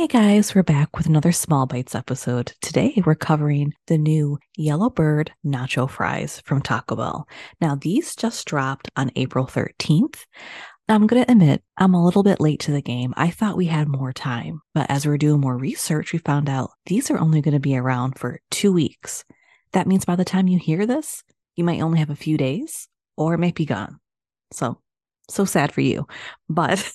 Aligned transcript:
Hey 0.00 0.06
guys, 0.06 0.54
we're 0.54 0.62
back 0.62 0.96
with 0.96 1.04
another 1.04 1.30
Small 1.30 1.66
Bites 1.66 1.94
episode. 1.94 2.54
Today 2.62 3.02
we're 3.04 3.14
covering 3.14 3.74
the 3.86 3.98
new 3.98 4.38
Yellowbird 4.56 5.30
Nacho 5.44 5.90
Fries 5.90 6.40
from 6.46 6.62
Taco 6.62 6.96
Bell. 6.96 7.28
Now, 7.60 7.74
these 7.74 8.16
just 8.16 8.46
dropped 8.46 8.90
on 8.96 9.10
April 9.14 9.44
13th. 9.44 10.24
I'm 10.88 11.06
going 11.06 11.22
to 11.22 11.30
admit, 11.30 11.62
I'm 11.76 11.92
a 11.92 12.02
little 12.02 12.22
bit 12.22 12.40
late 12.40 12.60
to 12.60 12.70
the 12.70 12.80
game. 12.80 13.12
I 13.18 13.28
thought 13.28 13.58
we 13.58 13.66
had 13.66 13.88
more 13.88 14.14
time, 14.14 14.62
but 14.72 14.90
as 14.90 15.06
we're 15.06 15.18
doing 15.18 15.42
more 15.42 15.58
research, 15.58 16.14
we 16.14 16.18
found 16.18 16.48
out 16.48 16.70
these 16.86 17.10
are 17.10 17.18
only 17.18 17.42
going 17.42 17.52
to 17.52 17.60
be 17.60 17.76
around 17.76 18.18
for 18.18 18.40
two 18.50 18.72
weeks. 18.72 19.26
That 19.72 19.86
means 19.86 20.06
by 20.06 20.16
the 20.16 20.24
time 20.24 20.48
you 20.48 20.58
hear 20.58 20.86
this, 20.86 21.22
you 21.56 21.64
might 21.64 21.82
only 21.82 21.98
have 21.98 22.08
a 22.08 22.16
few 22.16 22.38
days 22.38 22.88
or 23.18 23.34
it 23.34 23.38
might 23.38 23.54
be 23.54 23.66
gone. 23.66 24.00
So, 24.50 24.80
so 25.28 25.44
sad 25.44 25.72
for 25.72 25.82
you. 25.82 26.06
But 26.48 26.90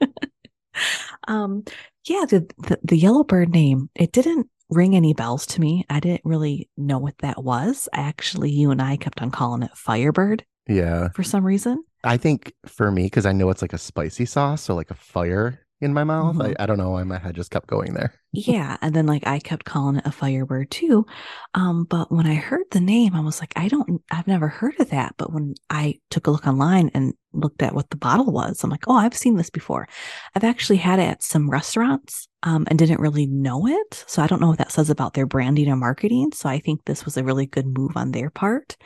um 1.28 1.64
yeah, 2.06 2.24
the, 2.28 2.46
the 2.58 2.78
the 2.82 2.96
Yellowbird 2.96 3.50
name, 3.50 3.90
it 3.94 4.12
didn't 4.12 4.48
ring 4.70 4.96
any 4.96 5.14
bells 5.14 5.46
to 5.46 5.60
me. 5.60 5.84
I 5.88 6.00
didn't 6.00 6.22
really 6.24 6.68
know 6.76 6.98
what 6.98 7.18
that 7.18 7.42
was. 7.42 7.88
Actually, 7.92 8.50
you 8.50 8.70
and 8.70 8.82
I 8.82 8.96
kept 8.96 9.22
on 9.22 9.30
calling 9.30 9.62
it 9.62 9.70
Firebird 9.76 10.44
Yeah. 10.68 11.08
for 11.14 11.22
some 11.22 11.44
reason. 11.44 11.84
I 12.04 12.16
think 12.16 12.52
for 12.66 12.90
me, 12.90 13.04
because 13.04 13.26
I 13.26 13.32
know 13.32 13.50
it's 13.50 13.62
like 13.62 13.72
a 13.72 13.78
spicy 13.78 14.24
sauce, 14.26 14.62
so 14.62 14.74
like 14.74 14.90
a 14.90 14.94
fire 14.94 15.65
in 15.80 15.92
my 15.94 16.04
mouth. 16.04 16.36
Mhm. 16.36 16.54
I, 16.58 16.62
I 16.62 16.66
don't 16.66 16.78
know 16.78 16.90
why 16.90 17.02
my 17.04 17.18
head 17.18 17.34
just 17.34 17.50
kept 17.50 17.68
going 17.68 17.94
there. 17.94 18.14
Yeah, 18.32 18.76
and 18.82 18.94
then 18.94 19.06
like 19.06 19.26
I 19.26 19.38
kept 19.38 19.64
calling 19.64 19.96
it 19.96 20.06
a 20.06 20.12
Firebird 20.12 20.70
too. 20.70 21.06
Um, 21.54 21.84
but 21.84 22.12
when 22.12 22.26
I 22.26 22.34
heard 22.34 22.64
the 22.70 22.80
name, 22.80 23.14
I 23.14 23.20
was 23.20 23.40
like, 23.40 23.52
I 23.56 23.68
don't, 23.68 24.02
I've 24.10 24.26
never 24.26 24.48
heard 24.48 24.78
of 24.78 24.90
that. 24.90 25.14
But 25.16 25.32
when 25.32 25.54
I 25.70 26.00
took 26.10 26.26
a 26.26 26.30
look 26.30 26.46
online 26.46 26.90
and 26.92 27.14
looked 27.32 27.62
at 27.62 27.74
what 27.74 27.88
the 27.88 27.96
bottle 27.96 28.30
was, 28.30 28.62
I'm 28.62 28.68
like, 28.70 28.84
oh, 28.88 28.94
I've 28.96 29.16
seen 29.16 29.36
this 29.36 29.48
before. 29.48 29.88
I've 30.34 30.44
actually 30.44 30.76
had 30.76 30.98
it 30.98 31.08
at 31.08 31.22
some 31.22 31.48
restaurants, 31.48 32.28
um, 32.42 32.66
and 32.68 32.78
didn't 32.78 33.00
really 33.00 33.26
know 33.26 33.66
it. 33.66 34.04
So 34.06 34.22
I 34.22 34.26
don't 34.26 34.40
know 34.40 34.48
what 34.48 34.58
that 34.58 34.72
says 34.72 34.90
about 34.90 35.14
their 35.14 35.26
branding 35.26 35.68
or 35.70 35.76
marketing. 35.76 36.32
So 36.34 36.48
I 36.48 36.58
think 36.58 36.84
this 36.84 37.06
was 37.06 37.16
a 37.16 37.24
really 37.24 37.46
good 37.46 37.66
move 37.66 37.96
on 37.96 38.12
their 38.12 38.28
part. 38.28 38.76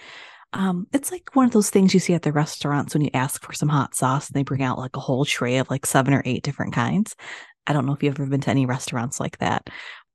Um, 0.53 0.87
it's 0.93 1.13
like 1.13 1.31
one 1.35 1.47
of 1.47 1.53
those 1.53 1.71
things 1.71 1.95
you 1.95 2.01
see 2.01 2.15
at 2.15 2.23
the 2.23 2.33
restaurants 2.33 2.95
when 2.95 3.03
you 3.03 3.11
ask 3.15 3.45
for 3.45 3.53
some 3.53 3.69
hot 3.69 3.95
sauce 3.95 4.29
and 4.29 4.35
they 4.35 4.43
bring 4.43 4.63
out 4.63 4.79
like 4.79 4.97
a 4.97 5.01
whole 5.01 5.25
tray 5.25 5.59
of 5.59 5.71
like 5.71 5.87
seven 5.87 6.13
or 6.13 6.23
eight 6.25 6.43
different 6.43 6.75
kinds. 6.75 7.15
I 7.67 7.73
don't 7.73 7.87
know 7.87 7.93
if 7.93 8.03
you've 8.03 8.15
ever 8.15 8.27
been 8.27 8.41
to 8.41 8.51
any 8.51 8.67
restaurants 8.67 9.21
like 9.21 9.39
that. 9.39 9.69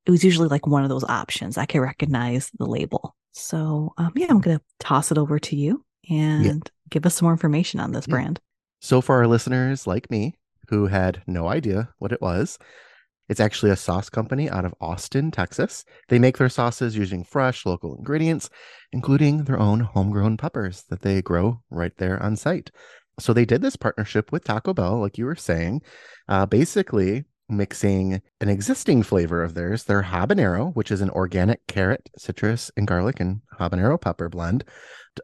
It 0.05 0.11
was 0.11 0.23
usually 0.23 0.49
like 0.49 0.67
one 0.67 0.83
of 0.83 0.89
those 0.89 1.05
options. 1.05 1.57
I 1.57 1.65
could 1.65 1.79
recognize 1.79 2.51
the 2.57 2.65
label. 2.65 3.15
So 3.31 3.93
um, 3.97 4.11
yeah, 4.15 4.27
I'm 4.29 4.41
gonna 4.41 4.61
toss 4.79 5.11
it 5.11 5.17
over 5.17 5.39
to 5.39 5.55
you 5.55 5.83
and 6.09 6.69
give 6.89 7.05
us 7.05 7.15
some 7.15 7.25
more 7.25 7.33
information 7.33 7.79
on 7.79 7.91
this 7.91 8.05
Yeah. 8.07 8.11
brand. 8.11 8.39
So 8.81 9.01
for 9.01 9.15
our 9.15 9.27
listeners 9.27 9.87
like 9.87 10.11
me 10.11 10.35
who 10.69 10.87
had 10.87 11.23
no 11.27 11.47
idea 11.47 11.89
what 11.97 12.11
it 12.11 12.21
was, 12.21 12.59
it's 13.29 13.39
actually 13.39 13.71
a 13.71 13.75
sauce 13.75 14.09
company 14.09 14.49
out 14.49 14.65
of 14.65 14.75
Austin, 14.79 15.31
Texas. 15.31 15.83
They 16.09 16.19
make 16.19 16.37
their 16.37 16.49
sauces 16.49 16.97
using 16.97 17.23
fresh 17.23 17.65
local 17.65 17.95
ingredients, 17.97 18.49
including 18.91 19.43
their 19.43 19.59
own 19.59 19.79
homegrown 19.79 20.37
peppers 20.37 20.83
that 20.89 21.01
they 21.01 21.21
grow 21.21 21.61
right 21.69 21.95
there 21.97 22.21
on 22.21 22.35
site. 22.35 22.71
So 23.19 23.33
they 23.33 23.45
did 23.45 23.61
this 23.61 23.75
partnership 23.75 24.31
with 24.31 24.43
Taco 24.43 24.73
Bell, 24.73 24.99
like 24.99 25.17
you 25.17 25.25
were 25.25 25.35
saying, 25.35 25.81
uh, 26.27 26.45
basically 26.45 27.25
mixing 27.47 28.21
an 28.41 28.49
existing 28.49 29.03
flavor 29.03 29.43
of 29.43 29.53
theirs, 29.53 29.83
their 29.83 30.03
habanero, 30.03 30.75
which 30.75 30.91
is 30.91 31.01
an 31.01 31.11
organic 31.11 31.65
carrot, 31.67 32.09
citrus, 32.17 32.71
and 32.75 32.87
garlic 32.87 33.19
and 33.19 33.41
habanero 33.59 33.99
pepper 33.99 34.29
blend, 34.29 34.63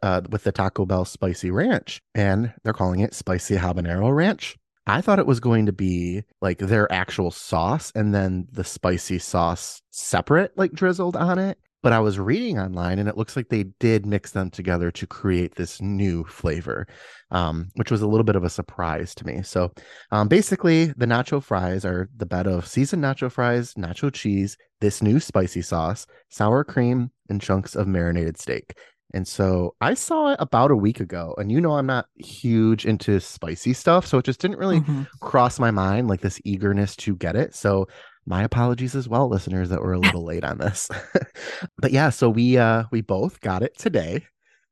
uh, 0.02 0.22
with 0.30 0.44
the 0.44 0.52
Taco 0.52 0.86
Bell 0.86 1.04
spicy 1.04 1.50
ranch, 1.50 2.00
and 2.14 2.52
they're 2.62 2.72
calling 2.72 3.00
it 3.00 3.14
spicy 3.14 3.56
habanero 3.56 4.14
ranch. 4.14 4.56
I 4.86 5.00
thought 5.00 5.18
it 5.18 5.26
was 5.26 5.40
going 5.40 5.66
to 5.66 5.72
be 5.72 6.24
like 6.40 6.58
their 6.58 6.90
actual 6.92 7.30
sauce 7.30 7.92
and 7.94 8.14
then 8.14 8.48
the 8.50 8.64
spicy 8.64 9.18
sauce 9.18 9.80
separate, 9.90 10.56
like 10.56 10.72
drizzled 10.72 11.16
on 11.16 11.38
it. 11.38 11.58
But 11.82 11.92
I 11.92 11.98
was 11.98 12.18
reading 12.18 12.60
online 12.60 13.00
and 13.00 13.08
it 13.08 13.16
looks 13.16 13.34
like 13.34 13.48
they 13.48 13.64
did 13.80 14.06
mix 14.06 14.30
them 14.30 14.50
together 14.50 14.92
to 14.92 15.06
create 15.06 15.56
this 15.56 15.80
new 15.80 16.22
flavor, 16.24 16.86
um, 17.32 17.70
which 17.74 17.90
was 17.90 18.02
a 18.02 18.06
little 18.06 18.22
bit 18.22 18.36
of 18.36 18.44
a 18.44 18.50
surprise 18.50 19.16
to 19.16 19.26
me. 19.26 19.42
So 19.42 19.72
um, 20.12 20.28
basically, 20.28 20.86
the 20.96 21.06
nacho 21.06 21.42
fries 21.42 21.84
are 21.84 22.08
the 22.16 22.26
bed 22.26 22.46
of 22.46 22.68
seasoned 22.68 23.02
nacho 23.02 23.32
fries, 23.32 23.74
nacho 23.74 24.12
cheese, 24.12 24.56
this 24.80 25.02
new 25.02 25.18
spicy 25.18 25.62
sauce, 25.62 26.06
sour 26.28 26.62
cream, 26.62 27.10
and 27.28 27.40
chunks 27.40 27.74
of 27.74 27.88
marinated 27.88 28.38
steak. 28.38 28.74
And 29.14 29.28
so 29.28 29.74
I 29.80 29.94
saw 29.94 30.30
it 30.32 30.36
about 30.40 30.70
a 30.70 30.76
week 30.76 31.00
ago, 31.00 31.34
and 31.38 31.52
you 31.52 31.60
know 31.60 31.72
I'm 31.72 31.86
not 31.86 32.06
huge 32.16 32.86
into 32.86 33.20
spicy 33.20 33.72
stuff, 33.74 34.06
so 34.06 34.18
it 34.18 34.24
just 34.24 34.40
didn't 34.40 34.58
really 34.58 34.80
Mhm. 34.80 35.06
cross 35.20 35.58
my 35.58 35.70
mind 35.70 36.08
like 36.08 36.20
this 36.22 36.40
eagerness 36.44 36.96
to 36.96 37.14
get 37.16 37.36
it. 37.36 37.54
So 37.54 37.88
my 38.24 38.42
apologies 38.42 38.94
as 38.94 39.08
well, 39.08 39.28
listeners, 39.28 39.68
that 39.68 39.80
we're 39.82 39.92
a 39.92 39.98
little 39.98 40.24
late 40.24 40.44
on 40.44 40.58
this. 40.58 40.88
but 41.78 41.92
yeah, 41.92 42.10
so 42.10 42.30
we 42.30 42.56
uh 42.56 42.84
we 42.90 43.00
both 43.02 43.40
got 43.40 43.62
it 43.62 43.76
today. 43.78 44.24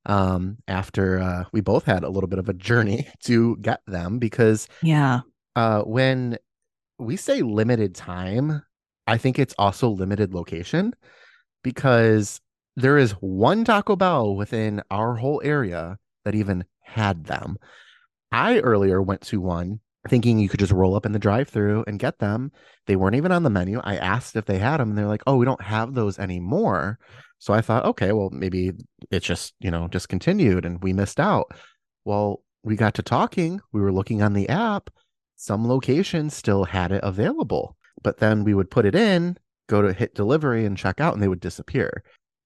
Um 0.07 0.57
after 0.69 1.19
uh 1.19 1.45
we 1.53 1.61
both 1.61 1.85
had 1.85 2.05
a 2.05 2.09
little 2.09 2.29
bit 2.29 2.39
of 2.39 2.49
a 2.49 2.55
journey 2.55 3.07
to 3.25 3.57
get 3.59 3.81
them 3.87 4.19
because 4.19 4.69
Yeah. 4.83 5.21
uh 5.57 5.83
when 5.83 6.39
we 6.99 7.17
say 7.17 7.43
limited 7.43 7.95
time, 7.95 8.63
I 9.07 9.19
think 9.19 9.39
it's 9.39 9.55
also 9.59 9.89
limited 9.91 10.33
location 10.33 10.95
because 11.63 12.41
there 12.81 12.99
is 12.99 13.13
one 13.13 13.65
Taco 13.65 13.97
Bell 13.97 14.35
within 14.35 14.83
our 14.91 15.17
whole 15.17 15.41
area 15.45 15.99
that 16.25 16.35
even 16.35 16.65
had 16.83 17.25
them. 17.25 17.57
I 18.33 18.61
earlier 18.61 19.01
went 19.03 19.23
to 19.23 19.41
one 19.41 19.81
thinking 20.09 20.39
you 20.39 20.49
could 20.49 20.61
just 20.61 20.73
roll 20.73 20.97
up 20.97 21.05
in 21.05 21.13
the 21.13 21.19
drive-through 21.19 21.85
and 21.87 21.99
get 21.99 22.19
them. 22.19 22.53
They 22.87 22.97
weren't 22.97 23.17
even 23.17 23.33
on 23.33 23.43
the 23.43 23.51
menu. 23.51 23.81
I 23.85 23.97
asked 23.97 24.35
if 24.35 24.47
they 24.47 24.59
had 24.59 24.79
them 24.79 24.91
and 24.91 24.99
they're 24.99 25.07
like, 25.07 25.23
"Oh, 25.27 25.37
we 25.37 25.45
don't 25.45 25.63
have 25.63 25.95
those 25.95 26.19
anymore." 26.19 26.99
So 27.39 27.53
I 27.53 27.61
thought, 27.61 27.85
"Okay, 27.85 28.13
well 28.13 28.31
maybe 28.31 28.73
it's 29.11 29.27
just, 29.27 29.55
you 29.61 29.71
know, 29.71 29.89
discontinued 29.89 30.65
and 30.65 30.83
we 30.83 30.93
missed 30.93 31.21
out." 31.21 31.53
Well, 32.05 32.43
we 32.63 32.77
got 32.77 32.95
to 32.95 33.03
talking, 33.03 33.61
we 33.73 33.81
were 33.81 33.93
looking 33.93 34.23
on 34.23 34.33
the 34.33 34.49
app, 34.49 34.91
some 35.37 35.67
locations 35.67 36.35
still 36.35 36.65
had 36.65 36.93
it 36.93 37.01
available. 37.03 37.77
But 38.03 38.19
then 38.19 38.45
we 38.45 38.55
would 38.55 38.71
put 38.71 38.87
it 38.87 38.95
in, 38.95 39.37
go 39.69 39.83
to 39.83 39.93
hit 39.93 40.15
delivery 40.15 40.67
and 40.67 40.77
check 40.77 41.01
out 41.01 41.15
and 41.15 41.23
they 41.23 41.29
would 41.29 41.41
disappear. 41.41 42.03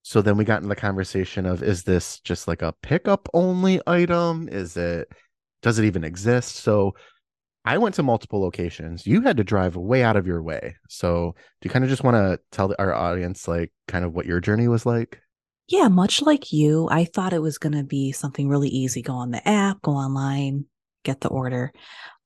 So 0.07 0.21
then 0.21 0.37
we 0.37 0.45
got 0.45 0.59
into 0.59 0.69
the 0.69 0.77
conversation 0.77 1.47
of 1.47 1.63
is 1.63 1.83
this 1.83 2.21
just 2.21 2.47
like 2.47 2.61
a 2.61 2.75
pickup 2.83 3.27
only 3.33 3.81
item? 3.87 4.51
Is 4.53 4.77
it 4.77 5.09
does 5.63 5.79
it 5.79 5.87
even 5.87 6.05
exist? 6.05 6.57
So 6.57 6.95
I 7.65 7.79
went 7.79 7.95
to 7.95 8.03
multiple 8.03 8.39
locations. 8.43 9.07
You 9.07 9.23
had 9.23 9.39
to 9.39 9.45
drive 9.45 9.77
way 9.77 10.03
out 10.03 10.17
of 10.17 10.27
your 10.27 10.43
way. 10.43 10.77
So 10.91 11.35
do 11.61 11.67
you 11.67 11.71
kind 11.71 11.85
of 11.87 11.89
just 11.89 12.05
want 12.05 12.17
to 12.17 12.39
tell 12.53 12.75
our 12.79 12.93
audience 12.93 13.49
like 13.49 13.73
kind 13.89 14.05
of 14.05 14.13
what 14.13 14.27
your 14.27 14.41
journey 14.41 14.69
was 14.69 14.85
like? 14.85 15.23
Yeah, 15.69 15.89
much 15.89 16.21
like 16.21 16.53
you, 16.53 16.87
I 16.91 17.07
thought 17.07 17.33
it 17.33 17.41
was 17.41 17.57
going 17.57 17.73
to 17.73 17.83
be 17.83 18.13
something 18.13 18.47
really 18.51 18.69
easy. 18.69 19.01
Go 19.01 19.15
on 19.15 19.31
the 19.31 19.49
app, 19.49 19.81
go 19.81 19.93
online, 19.93 20.67
get 21.03 21.23
the 21.23 21.31
order. 21.31 21.73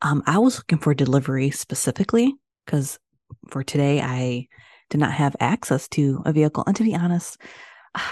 Um, 0.02 0.24
I 0.26 0.38
was 0.38 0.56
looking 0.56 0.78
for 0.78 0.94
delivery 0.94 1.50
specifically 1.50 2.34
because 2.66 2.98
for 3.50 3.62
today 3.62 4.00
I 4.00 4.48
did 4.90 4.98
not 4.98 5.12
have 5.12 5.36
access 5.38 5.86
to 5.88 6.22
a 6.24 6.32
vehicle. 6.32 6.64
And 6.66 6.74
to 6.74 6.82
be 6.82 6.96
honest, 6.96 7.40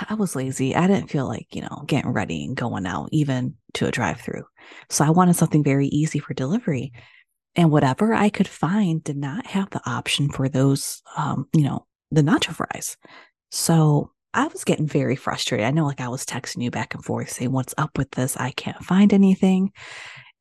I 0.08 0.14
was 0.14 0.36
lazy. 0.36 0.74
I 0.74 0.86
didn't 0.86 1.10
feel 1.10 1.26
like, 1.26 1.54
you 1.54 1.62
know, 1.62 1.84
getting 1.86 2.12
ready 2.12 2.44
and 2.44 2.56
going 2.56 2.86
out 2.86 3.08
even 3.12 3.54
to 3.74 3.86
a 3.86 3.90
drive 3.90 4.20
through. 4.20 4.44
So 4.90 5.04
I 5.04 5.10
wanted 5.10 5.36
something 5.36 5.62
very 5.62 5.88
easy 5.88 6.18
for 6.18 6.34
delivery. 6.34 6.92
And 7.54 7.70
whatever 7.70 8.12
I 8.12 8.28
could 8.28 8.48
find 8.48 9.02
did 9.02 9.16
not 9.16 9.46
have 9.46 9.70
the 9.70 9.80
option 9.86 10.28
for 10.28 10.48
those, 10.48 11.02
um, 11.16 11.48
you 11.54 11.62
know, 11.62 11.86
the 12.10 12.22
nacho 12.22 12.54
fries. 12.54 12.96
So 13.50 14.12
I 14.34 14.46
was 14.48 14.64
getting 14.64 14.86
very 14.86 15.16
frustrated. 15.16 15.66
I 15.66 15.70
know, 15.70 15.86
like 15.86 16.00
I 16.00 16.08
was 16.08 16.26
texting 16.26 16.62
you 16.62 16.70
back 16.70 16.94
and 16.94 17.02
forth 17.02 17.30
saying, 17.30 17.52
"What's 17.52 17.74
up 17.78 17.96
with 17.96 18.10
this? 18.10 18.36
I 18.36 18.50
can't 18.50 18.84
find 18.84 19.14
anything." 19.14 19.72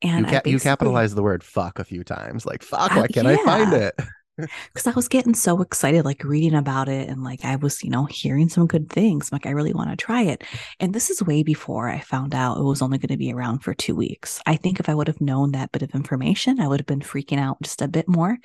And 0.02 0.26
you, 0.26 0.32
ca- 0.32 0.42
you 0.44 0.60
capitalized 0.60 1.16
the 1.16 1.22
word 1.22 1.42
fuck 1.42 1.78
a 1.78 1.84
few 1.84 2.04
times. 2.04 2.44
Like, 2.44 2.62
fuck, 2.62 2.94
why 2.94 3.06
can't 3.06 3.26
I 3.26 3.36
find 3.42 3.72
it? 3.72 3.94
because 4.36 4.86
I 4.86 4.92
was 4.92 5.08
getting 5.08 5.34
so 5.34 5.60
excited, 5.62 6.04
like 6.04 6.22
reading 6.24 6.54
about 6.54 6.88
it, 6.88 7.08
and 7.08 7.24
like 7.24 7.44
I 7.44 7.56
was, 7.56 7.82
you 7.82 7.90
know, 7.90 8.04
hearing 8.04 8.48
some 8.48 8.66
good 8.66 8.90
things. 8.90 9.32
Like 9.32 9.46
I 9.46 9.50
really 9.50 9.72
want 9.72 9.90
to 9.90 9.96
try 9.96 10.22
it. 10.22 10.44
And 10.80 10.94
this 10.94 11.10
is 11.10 11.22
way 11.22 11.42
before 11.42 11.88
I 11.88 12.00
found 12.00 12.34
out 12.34 12.58
it 12.58 12.62
was 12.62 12.82
only 12.82 12.98
going 12.98 13.08
to 13.08 13.16
be 13.16 13.32
around 13.32 13.60
for 13.60 13.74
two 13.74 13.94
weeks. 13.94 14.40
I 14.46 14.56
think 14.56 14.78
if 14.78 14.88
I 14.88 14.94
would 14.94 15.08
have 15.08 15.20
known 15.20 15.52
that 15.52 15.72
bit 15.72 15.82
of 15.82 15.94
information, 15.94 16.60
I 16.60 16.68
would 16.68 16.80
have 16.80 16.86
been 16.86 17.00
freaking 17.00 17.38
out 17.38 17.58
just 17.62 17.82
a 17.82 17.88
bit 17.88 18.08
more. 18.08 18.36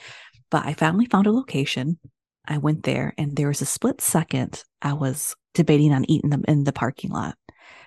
But 0.50 0.66
I 0.66 0.74
finally 0.74 1.06
found 1.06 1.28
a 1.28 1.32
location. 1.32 2.00
I 2.48 2.58
went 2.58 2.84
there, 2.84 3.14
and 3.18 3.36
there 3.36 3.48
was 3.50 3.62
a 3.62 3.66
split 3.66 4.02
second 4.02 4.64
I 4.82 4.94
was 4.94 5.36
debating 5.54 5.94
on 5.94 6.10
eating 6.10 6.30
them 6.30 6.44
in 6.48 6.64
the 6.64 6.74
parking 6.74 7.12
lot 7.12 7.36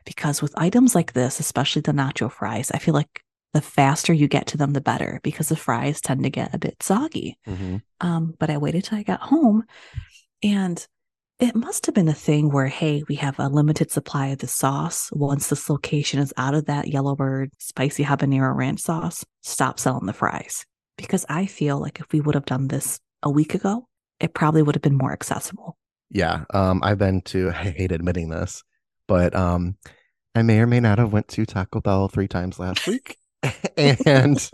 because 0.05 0.43
with 0.43 0.53
items 0.57 0.95
like 0.95 1.13
this, 1.13 1.41
especially 1.41 1.83
the 1.83 1.93
nacho 1.93 2.31
fries, 2.31 2.71
I 2.71 2.79
feel 2.79 2.95
like 2.95 3.24
the 3.55 3.63
faster 3.63 4.13
you 4.13 4.29
get 4.29 4.49
to 4.49 4.59
them, 4.59 4.73
the 4.73 4.81
better 4.81 5.21
because 5.23 5.49
the 5.49 5.57
fries 5.57 6.01
tend 6.01 6.25
to 6.25 6.31
get 6.31 6.55
a 6.55 6.59
bit 6.59 6.83
soggy. 6.83 7.39
Mhm. 7.47 7.81
Um, 8.01 8.35
but 8.39 8.51
I 8.51 8.59
waited 8.59 8.85
till 8.85 8.99
I 8.99 9.05
got 9.05 9.21
home 9.21 9.65
and 10.43 10.87
it 11.41 11.57
must 11.57 11.87
have 11.87 11.95
been 11.95 12.09
a 12.09 12.15
thing 12.15 12.51
where, 12.51 12.67
hey, 12.67 13.03
we 13.09 13.17
have 13.17 13.39
a 13.39 13.49
limited 13.49 13.91
supply 13.91 14.29
of 14.29 14.39
the 14.39 14.47
sauce. 14.47 15.09
Once 15.13 15.49
this 15.49 15.69
location 15.71 16.21
is 16.21 16.33
out 16.37 16.55
of 16.55 16.67
that 16.67 16.89
Yellowbird 16.89 17.51
spicy 17.59 18.05
habanero 18.05 18.55
ranch 18.55 18.81
sauce, 18.81 19.25
stop 19.43 19.81
selling 19.81 20.07
the 20.07 20.13
fries. 20.13 20.65
Because 20.97 21.25
I 21.29 21.47
feel 21.47 21.79
like 21.81 21.99
if 21.99 22.13
we 22.13 22.21
would 22.21 22.37
have 22.37 22.45
done 22.45 22.69
this 22.69 23.01
a 23.23 23.31
week 23.31 23.55
ago, 23.55 23.89
it 24.21 24.35
probably 24.35 24.63
would 24.63 24.77
have 24.77 24.83
been 24.83 24.97
more 24.97 25.13
accessible. 25.13 25.77
Yeah. 26.11 26.45
Um, 26.53 26.81
I've 26.85 26.99
been 26.99 27.21
to, 27.23 27.51
I 27.55 27.71
hate 27.71 27.93
admitting 27.93 28.29
this, 28.29 28.63
but 29.09 29.35
um, 29.35 29.77
I 30.35 30.43
may 30.43 30.61
or 30.61 30.67
may 30.67 30.81
not 30.81 30.99
have 30.99 31.13
went 31.13 31.29
to 31.29 31.47
Taco 31.47 31.81
Bell 31.81 32.09
three 32.09 32.29
times 32.29 32.59
last 32.59 32.87
week. 32.87 33.19
and 34.07 34.51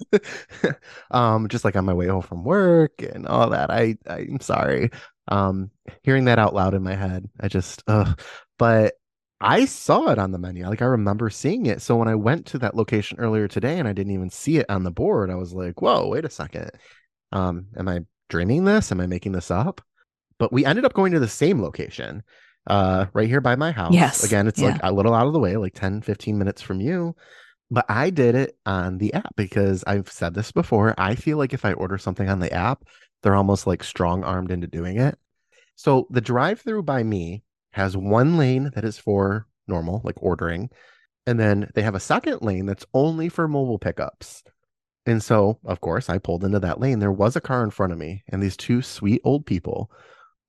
um 1.11 1.49
just 1.49 1.65
like 1.65 1.77
on 1.77 1.85
my 1.85 1.95
way 1.95 2.07
home 2.07 2.23
from 2.23 2.45
work 2.45 3.03
and 3.03 3.27
all 3.27 3.51
that 3.51 3.71
i 3.71 3.97
i'm 4.07 4.41
sorry. 4.41 4.91
Um 5.29 5.71
hearing 6.03 6.25
that 6.25 6.39
out 6.39 6.55
loud 6.55 6.75
in 6.75 6.83
my 6.83 6.95
head 6.95 7.29
i 7.41 7.49
just 7.49 7.83
uh 7.87 8.15
but 8.59 8.95
i 9.41 9.65
saw 9.65 10.11
it 10.11 10.19
on 10.19 10.33
the 10.33 10.39
menu 10.39 10.67
like 10.67 10.83
i 10.83 10.87
remember 10.87 11.31
seeing 11.31 11.67
it. 11.67 11.83
So 11.83 11.97
when 11.97 12.09
i 12.09 12.15
went 12.15 12.47
to 12.47 12.59
that 12.59 12.75
location 12.75 13.19
earlier 13.21 13.47
today 13.47 13.79
and 13.79 13.87
i 13.87 13.93
didn't 13.93 14.13
even 14.13 14.31
see 14.31 14.57
it 14.59 14.67
on 14.69 14.83
the 14.83 14.91
board 14.91 15.31
i 15.31 15.37
was 15.37 15.53
like 15.53 15.81
whoa 15.81 16.09
wait 16.09 16.25
a 16.25 16.31
second. 16.31 16.71
Um 17.33 17.67
am 17.77 17.89
i 17.89 18.01
dreaming 18.29 18.65
this? 18.65 18.91
Am 18.91 19.01
i 19.01 19.07
making 19.07 19.33
this 19.33 19.51
up? 19.51 19.81
But 20.39 20.53
we 20.53 20.65
ended 20.65 20.85
up 20.85 20.95
going 20.95 21.13
to 21.13 21.21
the 21.21 21.29
same 21.29 21.63
location 21.63 22.23
uh 22.67 23.07
right 23.13 23.29
here 23.29 23.41
by 23.41 23.57
my 23.57 23.71
house. 23.71 23.93
Yes, 23.95 24.25
again 24.25 24.47
it's 24.49 24.61
like 24.61 24.81
a 24.83 24.93
little 24.93 25.15
out 25.15 25.27
of 25.27 25.33
the 25.33 25.39
way 25.39 25.57
like 25.57 25.75
10 25.75 26.03
15 26.03 26.37
minutes 26.39 26.61
from 26.61 26.81
you 26.81 27.15
but 27.71 27.87
I 27.89 28.11
did 28.11 28.35
it 28.35 28.57
on 28.67 28.99
the 28.99 29.15
app 29.15 29.35
because 29.37 29.85
I've 29.87 30.11
said 30.11 30.35
this 30.35 30.53
before. 30.53 30.95
I 30.99 31.15
feel 31.15 31.39
like 31.39 31.53
if 31.53 31.65
I 31.65 31.73
order 31.73 31.99
something 31.99 32.29
on 32.29 32.41
the 32.41 32.53
app, 32.53 32.85
they're 33.23 33.37
almost 33.37 33.67
like 33.67 33.85
strong 33.85 34.25
armed 34.25 34.51
into 34.51 34.67
doing 34.67 34.99
it. 34.99 35.19
So 35.77 36.07
the 36.11 36.21
drive 36.21 36.61
through 36.61 36.83
by 36.83 37.03
me 37.03 37.43
has 37.73 37.97
one 37.97 38.37
lane 38.37 38.71
that 38.75 38.85
is 38.85 38.99
for 38.99 39.47
normal, 39.69 40.01
like 40.05 40.21
ordering. 40.21 40.71
And 41.27 41.39
then 41.39 41.71
they 41.75 41.83
have 41.83 41.95
a 41.95 42.01
second 42.01 42.43
lane 42.43 42.67
that's 42.67 42.87
only 42.93 43.29
for 43.29 43.47
mobile 43.47 43.79
pickups. 43.79 44.43
And 45.07 45.23
so, 45.23 45.59
of 45.65 45.81
course, 45.81 46.11
I 46.11 46.19
pulled 46.19 46.45
into 46.45 46.59
that 46.61 46.81
lane. 46.81 46.99
There 46.99 47.13
was 47.13 47.37
a 47.37 47.41
car 47.41 47.63
in 47.63 47.71
front 47.71 47.93
of 47.93 47.99
me, 47.99 48.23
and 48.29 48.43
these 48.43 48.57
two 48.57 48.83
sweet 48.83 49.21
old 49.25 49.47
people 49.47 49.91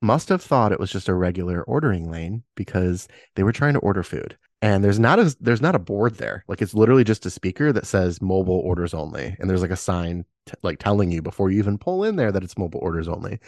must 0.01 0.29
have 0.29 0.41
thought 0.41 0.71
it 0.71 0.79
was 0.79 0.91
just 0.91 1.07
a 1.07 1.13
regular 1.13 1.63
ordering 1.63 2.09
lane 2.09 2.44
because 2.56 3.07
they 3.35 3.44
were 3.44 3.51
trying 3.51 3.73
to 3.73 3.79
order 3.79 4.03
food 4.03 4.38
and 4.62 4.84
there's 4.84 5.00
not 5.00 5.19
a 5.19 5.36
there's 5.40 5.62
not 5.62 5.75
a 5.75 5.80
board 5.80 6.16
there. 6.16 6.44
Like 6.48 6.62
it's 6.62 6.74
literally 6.74 7.04
just 7.04 7.25
a 7.25 7.31
speaker 7.31 7.74
that 7.74 7.88
says 7.88 8.22
mobile 8.22 8.60
orders 8.60 8.94
only. 8.94 9.36
And 9.40 9.50
there's 9.50 9.62
like 9.62 9.72
a 9.72 9.75
sign 9.75 10.24
t- 10.46 10.54
like 10.62 10.80
telling 10.80 11.12
you 11.12 11.22
before 11.22 11.50
you 11.50 11.58
even 11.58 11.78
pull 11.78 12.04
in 12.04 12.16
there 12.16 12.31
that 12.31 12.44
it's 12.44 12.58
mobile 12.58 12.80
orders 12.81 13.08
only. 13.08 13.40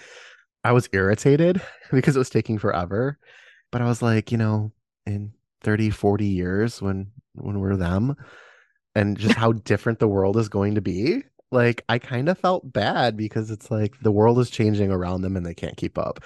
I 0.63 0.71
was 0.71 0.89
irritated 0.91 1.61
because 1.91 2.15
it 2.15 2.19
was 2.19 2.29
taking 2.29 2.57
forever. 2.57 3.19
But 3.71 3.81
i 3.81 3.85
was 3.85 4.01
like 4.03 4.31
you 4.31 4.37
know 4.37 4.71
in 5.07 5.33
30 5.61 5.89
40 5.89 6.25
years 6.25 6.81
when 6.81 7.11
when 7.33 7.59
we're 7.59 7.75
them 7.75 8.15
and 8.95 9.17
just 9.17 9.35
how 9.35 9.51
different 9.69 9.99
the 9.99 10.07
world 10.07 10.37
is 10.37 10.47
going 10.47 10.75
to 10.75 10.81
be 10.81 11.23
like 11.51 11.83
i 11.89 11.97
kind 11.97 12.29
of 12.29 12.37
felt 12.37 12.71
bad 12.71 13.17
because 13.17 13.49
it's 13.49 13.71
like 13.71 13.99
the 14.01 14.11
world 14.11 14.37
is 14.37 14.51
changing 14.51 14.91
around 14.91 15.21
them 15.21 15.35
and 15.35 15.45
they 15.45 15.55
can't 15.55 15.77
keep 15.77 15.97
up. 15.97 16.19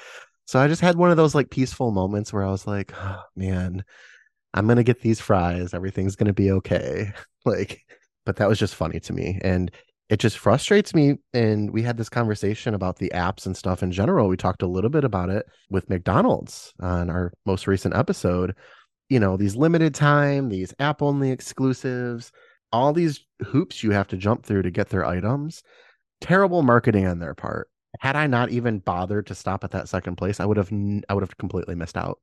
So 0.46 0.60
i 0.60 0.68
just 0.68 0.82
had 0.82 0.98
one 0.98 1.10
of 1.12 1.18
those 1.18 1.36
like 1.36 1.50
peaceful 1.50 1.92
moments 1.92 2.34
where 2.34 2.44
i 2.44 2.52
was 2.52 2.68
like 2.68 2.92
oh, 3.02 3.22
man 3.36 3.86
I'm 4.54 4.68
gonna 4.68 4.84
get 4.84 5.02
these 5.02 5.20
fries. 5.20 5.74
Everything's 5.74 6.16
gonna 6.16 6.34
be 6.34 6.52
okay. 6.52 7.12
Like, 7.46 7.86
but 8.26 8.36
that 8.36 8.50
was 8.50 8.60
just 8.60 8.76
funny 8.76 9.00
to 9.00 9.14
me, 9.14 9.40
and 9.42 9.72
it 10.10 10.20
just 10.20 10.38
frustrates 10.38 10.94
me. 10.94 11.16
And 11.34 11.72
we 11.72 11.82
had 11.82 11.96
this 11.96 12.10
conversation 12.10 12.74
about 12.74 12.98
the 12.98 13.10
apps 13.16 13.46
and 13.46 13.56
stuff 13.56 13.82
in 13.84 13.92
general. 13.92 14.28
We 14.28 14.36
talked 14.36 14.62
a 14.62 14.68
little 14.68 14.90
bit 14.90 15.06
about 15.06 15.30
it 15.30 15.46
with 15.70 15.90
McDonald's 15.90 16.74
on 16.82 17.10
our 17.10 17.32
most 17.46 17.68
recent 17.68 17.96
episode. 17.96 18.54
You 19.10 19.22
know, 19.22 19.38
these 19.38 19.56
limited 19.56 19.96
time, 19.96 20.50
these 20.50 20.74
app 20.80 21.02
only 21.02 21.32
exclusives, 21.32 22.34
all 22.72 22.94
these 22.94 23.22
hoops 23.46 23.84
you 23.84 23.92
have 23.92 24.08
to 24.10 24.18
jump 24.18 24.46
through 24.46 24.64
to 24.64 24.72
get 24.72 24.90
their 24.90 25.06
items. 25.06 25.64
Terrible 26.20 26.64
marketing 26.64 27.06
on 27.06 27.20
their 27.20 27.34
part. 27.34 27.70
Had 28.00 28.16
I 28.16 28.28
not 28.28 28.50
even 28.50 28.80
bothered 28.80 29.28
to 29.28 29.36
stop 29.36 29.64
at 29.64 29.72
that 29.72 29.90
second 29.90 30.18
place, 30.18 30.40
I 30.40 30.46
would 30.46 30.58
have 30.58 30.72
I 31.10 31.14
would 31.14 31.24
have 31.24 31.38
completely 31.38 31.76
missed 31.76 31.98
out. 31.98 32.20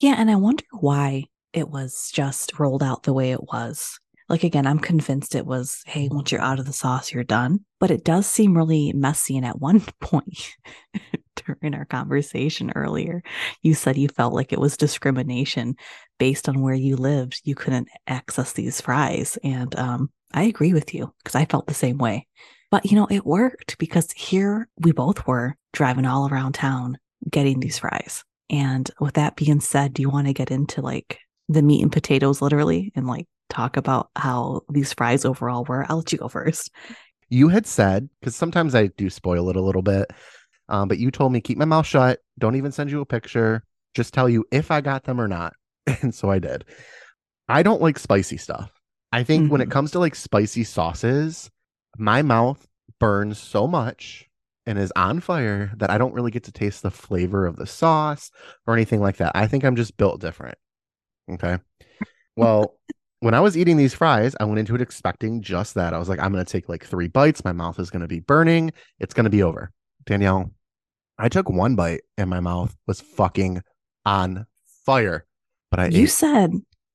Yeah. 0.00 0.14
And 0.18 0.30
I 0.30 0.36
wonder 0.36 0.64
why 0.72 1.24
it 1.52 1.68
was 1.68 2.10
just 2.12 2.58
rolled 2.58 2.82
out 2.82 3.02
the 3.02 3.12
way 3.12 3.32
it 3.32 3.42
was. 3.42 3.98
Like, 4.28 4.44
again, 4.44 4.66
I'm 4.66 4.78
convinced 4.78 5.34
it 5.34 5.46
was, 5.46 5.82
hey, 5.86 6.08
once 6.10 6.30
you're 6.30 6.40
out 6.40 6.58
of 6.58 6.66
the 6.66 6.72
sauce, 6.72 7.12
you're 7.12 7.24
done. 7.24 7.64
But 7.80 7.90
it 7.90 8.04
does 8.04 8.26
seem 8.26 8.56
really 8.56 8.92
messy. 8.92 9.36
And 9.38 9.46
at 9.46 9.58
one 9.58 9.80
point 10.00 10.54
during 11.34 11.74
our 11.74 11.86
conversation 11.86 12.70
earlier, 12.74 13.22
you 13.62 13.72
said 13.72 13.96
you 13.96 14.08
felt 14.08 14.34
like 14.34 14.52
it 14.52 14.60
was 14.60 14.76
discrimination 14.76 15.76
based 16.18 16.48
on 16.48 16.60
where 16.60 16.74
you 16.74 16.96
lived. 16.96 17.40
You 17.44 17.54
couldn't 17.54 17.88
access 18.06 18.52
these 18.52 18.82
fries. 18.82 19.38
And 19.42 19.74
um, 19.76 20.10
I 20.34 20.42
agree 20.42 20.74
with 20.74 20.92
you 20.92 21.14
because 21.24 21.34
I 21.34 21.46
felt 21.46 21.66
the 21.66 21.74
same 21.74 21.96
way. 21.96 22.26
But, 22.70 22.84
you 22.84 22.96
know, 22.96 23.06
it 23.10 23.24
worked 23.24 23.78
because 23.78 24.12
here 24.12 24.68
we 24.76 24.92
both 24.92 25.26
were 25.26 25.56
driving 25.72 26.04
all 26.04 26.28
around 26.28 26.52
town 26.52 26.98
getting 27.30 27.60
these 27.60 27.78
fries. 27.78 28.24
And 28.50 28.90
with 29.00 29.14
that 29.14 29.36
being 29.36 29.60
said, 29.60 29.94
do 29.94 30.02
you 30.02 30.10
want 30.10 30.26
to 30.26 30.34
get 30.34 30.50
into 30.50 30.82
like 30.82 31.18
the 31.48 31.62
meat 31.62 31.82
and 31.82 31.92
potatoes 31.92 32.42
literally 32.42 32.92
and 32.94 33.06
like 33.06 33.26
talk 33.48 33.76
about 33.76 34.10
how 34.16 34.62
these 34.70 34.92
fries 34.92 35.24
overall 35.24 35.64
were? 35.64 35.86
I'll 35.88 35.98
let 35.98 36.12
you 36.12 36.18
go 36.18 36.28
first. 36.28 36.70
you 37.30 37.48
had 37.48 37.66
said 37.66 38.08
because 38.20 38.34
sometimes 38.34 38.74
i 38.74 38.86
do 38.88 39.10
spoil 39.10 39.50
it 39.50 39.56
a 39.56 39.60
little 39.60 39.82
bit 39.82 40.10
um, 40.70 40.88
but 40.88 40.98
you 40.98 41.10
told 41.10 41.32
me 41.32 41.40
keep 41.40 41.58
my 41.58 41.64
mouth 41.64 41.86
shut. 41.86 42.20
Don't 42.38 42.56
even 42.56 42.72
send 42.72 42.90
you 42.90 43.00
a 43.00 43.06
picture. 43.06 43.64
Just 43.94 44.12
tell 44.14 44.28
you 44.28 44.44
if 44.52 44.70
i 44.70 44.80
got 44.82 45.04
them 45.04 45.20
or 45.20 45.28
not. 45.28 45.54
And 46.02 46.14
so 46.14 46.30
i 46.30 46.38
did. 46.38 46.64
I 47.48 47.62
don't 47.62 47.82
like 47.82 47.98
spicy 47.98 48.36
stuff. 48.36 48.72
I 49.12 49.24
think 49.24 49.50
when 49.50 49.60
it 49.62 49.68
Mhm. 49.68 49.72
comes 49.72 49.90
to 49.92 49.98
like 49.98 50.14
spicy 50.14 50.64
sauces 50.64 51.50
my 51.98 52.22
mouth 52.22 52.66
burns 53.00 53.38
so 53.38 53.66
much 53.66 54.28
and 54.66 54.78
is 54.78 54.92
on 54.96 55.20
fire 55.20 55.72
that 55.78 55.90
i 55.90 55.98
don't 55.98 56.14
really 56.14 56.30
get 56.30 56.44
to 56.44 56.52
taste 56.52 56.82
the 56.82 56.90
flavor 56.90 57.46
of 57.46 57.56
the 57.56 57.66
sauce 57.66 58.30
or 58.66 58.74
anything 58.74 59.00
like 59.00 59.16
that. 59.18 59.32
I 59.34 59.46
think 59.46 59.64
i'm 59.64 59.76
just 59.76 59.96
built 59.96 60.20
different 60.20 60.58
okay 61.28 61.58
well 62.36 62.78
when 63.20 63.34
I 63.34 63.40
was 63.40 63.56
eating 63.56 63.76
these 63.76 63.94
fries, 63.94 64.36
I 64.38 64.44
went 64.44 64.60
into 64.60 64.74
it 64.74 64.80
expecting 64.80 65.42
just 65.42 65.74
that. 65.74 65.92
I 65.92 65.98
was 65.98 66.08
like, 66.08 66.20
I'm 66.20 66.32
going 66.32 66.44
to 66.44 66.50
take 66.50 66.68
like 66.68 66.84
three 66.84 67.08
bites. 67.08 67.44
My 67.44 67.52
mouth 67.52 67.80
is 67.80 67.90
going 67.90 68.02
to 68.02 68.08
be 68.08 68.20
burning. 68.20 68.72
It's 69.00 69.14
going 69.14 69.24
to 69.24 69.30
be 69.30 69.42
over. 69.42 69.72
Danielle, 70.06 70.52
I 71.18 71.28
took 71.28 71.50
one 71.50 71.74
bite 71.74 72.02
and 72.16 72.30
my 72.30 72.40
mouth 72.40 72.76
was 72.86 73.00
fucking 73.00 73.62
on 74.06 74.46
fire. 74.86 75.26
But 75.70 75.80
I 75.80 75.88
You 75.88 76.06
said, 76.06 76.52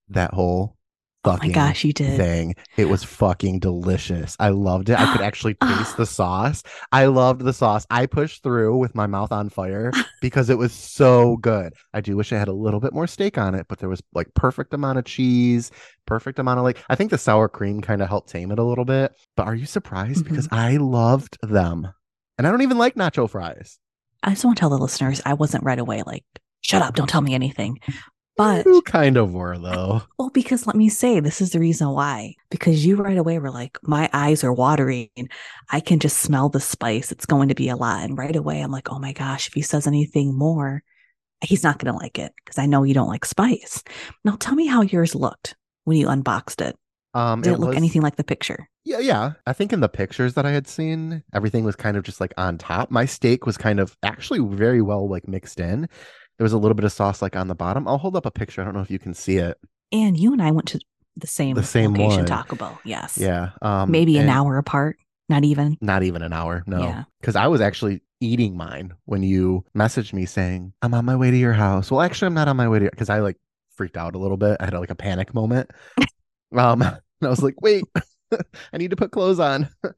that 0.10 0.34
whole 0.34 0.78
oh 1.26 1.32
my 1.32 1.36
fucking 1.38 1.52
gosh, 1.52 1.84
you 1.84 1.94
did. 1.94 2.18
thing. 2.18 2.56
It 2.78 2.86
was 2.86 3.04
fucking 3.04 3.60
delicious. 3.60 4.36
I 4.40 4.50
loved 4.50 4.90
it. 4.90 5.00
I 5.00 5.12
could 5.12 5.22
actually 5.26 5.56
taste 5.56 5.98
the 5.98 6.06
sauce. 6.06 6.64
I 6.92 7.06
loved 7.06 7.42
the 7.42 7.54
sauce. 7.54 7.86
I 7.90 8.06
pushed 8.06 8.44
through 8.44 8.78
with 8.78 8.96
my 8.96 9.08
mouth 9.08 9.32
on 9.32 9.50
fire 9.50 9.92
because 10.22 10.50
it 10.50 10.58
was 10.58 10.74
so 10.74 11.38
good. 11.38 11.74
I 11.94 12.02
do 12.02 12.16
wish 12.16 12.34
I 12.34 12.38
had 12.38 12.48
a 12.48 12.54
little 12.54 12.80
bit 12.80 12.94
more 12.94 13.08
steak 13.08 13.38
on 13.38 13.56
it, 13.56 13.68
but 13.68 13.80
there 13.80 13.90
was 13.90 14.02
like 14.14 14.34
perfect 14.34 14.74
amount 14.74 15.00
of 15.00 15.06
cheese, 15.06 15.72
perfect 16.06 16.40
amount 16.40 16.60
of 16.60 16.64
like 16.64 16.84
I 16.90 16.96
think 16.96 17.12
the 17.12 17.18
sour 17.18 17.48
cream 17.50 17.82
kind 17.82 18.02
of 18.02 18.10
helped 18.10 18.30
tame 18.30 18.52
it 18.52 18.60
a 18.60 18.64
little 18.64 18.86
bit. 18.86 19.14
But 19.36 19.48
are 19.48 19.56
you 19.56 19.66
surprised? 19.66 20.26
Because 20.26 20.48
mm-hmm. 20.48 20.56
I 20.56 20.78
loved 20.78 21.38
them. 21.42 21.92
And 22.38 22.48
I 22.48 22.52
don't 22.52 22.62
even 22.64 22.78
like 22.78 22.96
nacho 22.96 23.30
fries. 23.30 23.80
I 24.24 24.32
just 24.32 24.46
want 24.46 24.58
to 24.58 24.60
tell 24.62 24.70
the 24.70 24.78
listeners 24.78 25.22
I 25.26 25.34
wasn't 25.34 25.64
right 25.64 25.80
away 25.80 26.02
like, 26.06 26.24
shut 26.62 26.82
up, 26.82 26.96
don't 26.96 27.10
tell 27.10 27.22
me 27.22 27.36
anything. 27.36 27.80
But 28.36 28.66
You 28.66 28.82
kind 28.82 29.18
of 29.18 29.34
were 29.34 29.58
though. 29.58 30.02
Well, 30.18 30.30
because 30.30 30.66
let 30.66 30.76
me 30.76 30.90
say, 30.90 31.20
this 31.20 31.40
is 31.40 31.52
the 31.52 31.60
reason 31.60 31.90
why. 31.90 32.36
Because 32.50 32.86
you 32.86 32.96
right 32.96 33.18
away 33.18 33.38
were 33.40 33.52
like, 33.52 33.78
my 33.84 34.10
eyes 34.12 34.44
are 34.44 34.54
watering. 34.54 35.10
I 35.72 35.80
can 35.80 36.00
just 36.00 36.18
smell 36.18 36.50
the 36.50 36.60
spice. 36.60 37.12
It's 37.12 37.26
going 37.28 37.50
to 37.50 37.56
be 37.56 37.70
a 37.70 37.76
lot. 37.76 38.04
And 38.04 38.18
right 38.18 38.36
away, 38.36 38.62
I'm 38.62 38.72
like, 38.72 38.92
oh 38.92 39.00
my 39.00 39.14
gosh, 39.14 39.48
if 39.48 39.54
he 39.54 39.62
says 39.62 39.86
anything 39.86 40.38
more, 40.38 40.82
he's 41.42 41.64
not 41.64 41.78
going 41.78 41.94
to 41.94 42.00
like 42.00 42.18
it 42.18 42.34
because 42.44 42.58
I 42.58 42.66
know 42.66 42.84
you 42.84 42.94
don't 42.96 43.08
like 43.08 43.26
spice. 43.26 43.84
Now, 44.24 44.36
tell 44.40 44.56
me 44.56 44.66
how 44.66 44.82
yours 44.82 45.14
looked 45.14 45.56
when 45.84 45.98
you 45.98 46.10
unboxed 46.10 46.62
it. 46.62 46.76
Um 47.16 47.42
Did 47.42 47.54
it, 47.54 47.60
look 47.60 47.70
was- 47.70 47.78
anything 47.78 48.02
like 48.02 48.16
the 48.16 48.24
picture? 48.24 48.68
Yeah, 48.86 49.00
yeah. 49.00 49.34
I 49.48 49.54
think 49.54 49.72
in 49.72 49.80
the 49.80 49.88
pictures 49.88 50.34
that 50.34 50.46
I 50.46 50.52
had 50.52 50.68
seen, 50.68 51.24
everything 51.34 51.64
was 51.64 51.76
kind 51.76 51.96
of 51.96 52.04
just 52.04 52.20
like 52.20 52.34
on 52.38 52.58
top. 52.58 52.92
My 52.92 53.06
steak 53.06 53.46
was 53.46 53.56
kind 53.56 53.80
of 53.80 53.96
actually 54.04 54.40
very 54.40 54.82
well 54.82 55.08
like 55.08 55.26
mixed 55.28 55.60
in. 55.62 55.88
There 56.38 56.46
was 56.46 56.54
a 56.54 56.58
little 56.58 56.76
bit 56.76 56.86
of 56.86 56.92
sauce 56.92 57.22
like 57.22 57.36
on 57.36 57.48
the 57.48 57.56
bottom. 57.56 57.88
I'll 57.88 57.98
hold 57.98 58.16
up 58.16 58.26
a 58.26 58.32
picture. 58.32 58.62
I 58.62 58.66
don't 58.66 58.74
know 58.74 58.82
if 58.82 58.92
you 58.92 59.00
can 59.00 59.14
see 59.14 59.38
it. 59.38 59.58
And 59.92 60.18
you 60.18 60.34
and 60.34 60.42
I 60.42 60.52
went 60.52 60.68
to 60.70 60.80
the 61.16 61.28
same, 61.28 61.56
The 61.56 61.64
same 61.64 61.92
location, 61.92 62.20
one. 62.20 62.26
Taco 62.26 62.56
Bell. 62.56 62.80
Yes. 62.84 63.18
Yeah. 63.18 63.52
Um 63.62 63.92
Maybe 63.92 64.18
an 64.18 64.30
hour 64.30 64.58
apart. 64.58 64.98
Not 65.30 65.44
even. 65.44 65.78
Not 65.80 66.04
even 66.04 66.22
an 66.22 66.34
hour. 66.34 66.64
No. 66.68 66.80
Yeah. 66.80 67.04
Because 67.22 67.36
I 67.36 67.48
was 67.48 67.62
actually 67.62 68.02
eating 68.20 68.58
mine 68.58 68.94
when 69.06 69.24
you 69.24 69.64
messaged 69.76 70.14
me 70.14 70.26
saying, 70.26 70.74
I'm 70.82 70.94
on 70.94 71.06
my 71.06 71.16
way 71.16 71.32
to 71.32 71.38
your 71.38 71.54
house. 71.54 71.92
Well, 71.92 72.02
actually, 72.02 72.28
I'm 72.28 72.34
not 72.34 72.48
on 72.48 72.58
my 72.58 72.68
way 72.68 72.80
to 72.80 72.90
because 72.90 73.10
I 73.10 73.20
like 73.20 73.38
freaked 73.76 73.98
out 73.98 74.16
a 74.16 74.18
little 74.18 74.38
bit. 74.38 74.58
I 74.60 74.66
had 74.66 74.74
like 74.74 74.90
a 74.92 74.96
panic 74.96 75.34
moment. 75.34 75.72
um, 76.56 76.82
and 76.82 77.00
I 77.22 77.30
was 77.30 77.44
like, 77.44 77.62
wait, 77.62 77.84
I 78.32 78.78
need 78.78 78.90
to 78.92 78.96
put 78.96 79.12
clothes 79.12 79.40
on. 79.40 79.70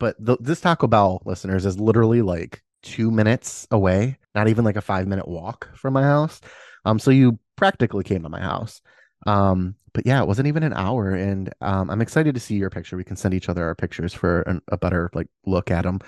But 0.00 0.16
the, 0.18 0.36
this 0.40 0.60
Taco 0.60 0.88
Bell 0.88 1.22
listeners 1.24 1.64
is 1.64 1.78
literally 1.78 2.22
like 2.22 2.60
two 2.82 3.12
minutes 3.12 3.68
away, 3.70 4.18
not 4.34 4.48
even 4.48 4.64
like 4.64 4.76
a 4.76 4.82
five 4.82 5.06
minute 5.06 5.28
walk 5.28 5.68
from 5.76 5.94
my 5.94 6.02
house. 6.02 6.40
Um, 6.84 6.98
so 6.98 7.10
you 7.10 7.38
practically 7.56 8.04
came 8.04 8.22
to 8.22 8.28
my 8.28 8.40
house. 8.40 8.80
Um, 9.26 9.74
but 9.92 10.06
yeah, 10.06 10.22
it 10.22 10.26
wasn't 10.26 10.48
even 10.48 10.62
an 10.62 10.72
hour, 10.72 11.10
and 11.10 11.52
um, 11.60 11.90
I'm 11.90 12.00
excited 12.00 12.34
to 12.34 12.40
see 12.40 12.54
your 12.54 12.70
picture. 12.70 12.96
We 12.96 13.04
can 13.04 13.16
send 13.16 13.34
each 13.34 13.48
other 13.48 13.64
our 13.64 13.74
pictures 13.74 14.14
for 14.14 14.42
an, 14.42 14.62
a 14.68 14.78
better 14.78 15.10
like 15.14 15.26
look 15.46 15.70
at 15.70 15.82
them. 15.82 15.98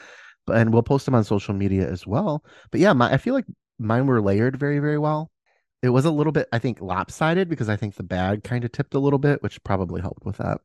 But 0.46 0.56
and 0.56 0.72
we'll 0.72 0.82
post 0.82 1.04
them 1.04 1.14
on 1.14 1.24
social 1.24 1.54
media 1.54 1.88
as 1.88 2.06
well. 2.06 2.44
But 2.70 2.80
yeah, 2.80 2.92
my, 2.92 3.12
I 3.12 3.16
feel 3.16 3.34
like 3.34 3.46
mine 3.78 4.06
were 4.06 4.22
layered 4.22 4.56
very, 4.56 4.78
very 4.78 4.98
well. 4.98 5.30
It 5.82 5.90
was 5.90 6.04
a 6.04 6.10
little 6.12 6.32
bit, 6.32 6.48
I 6.52 6.58
think, 6.58 6.80
lopsided 6.80 7.48
because 7.48 7.68
I 7.68 7.76
think 7.76 7.96
the 7.96 8.04
bag 8.04 8.44
kind 8.44 8.64
of 8.64 8.72
tipped 8.72 8.94
a 8.94 9.00
little 9.00 9.18
bit, 9.18 9.42
which 9.42 9.62
probably 9.64 10.00
helped 10.00 10.24
with 10.24 10.36
that. 10.36 10.60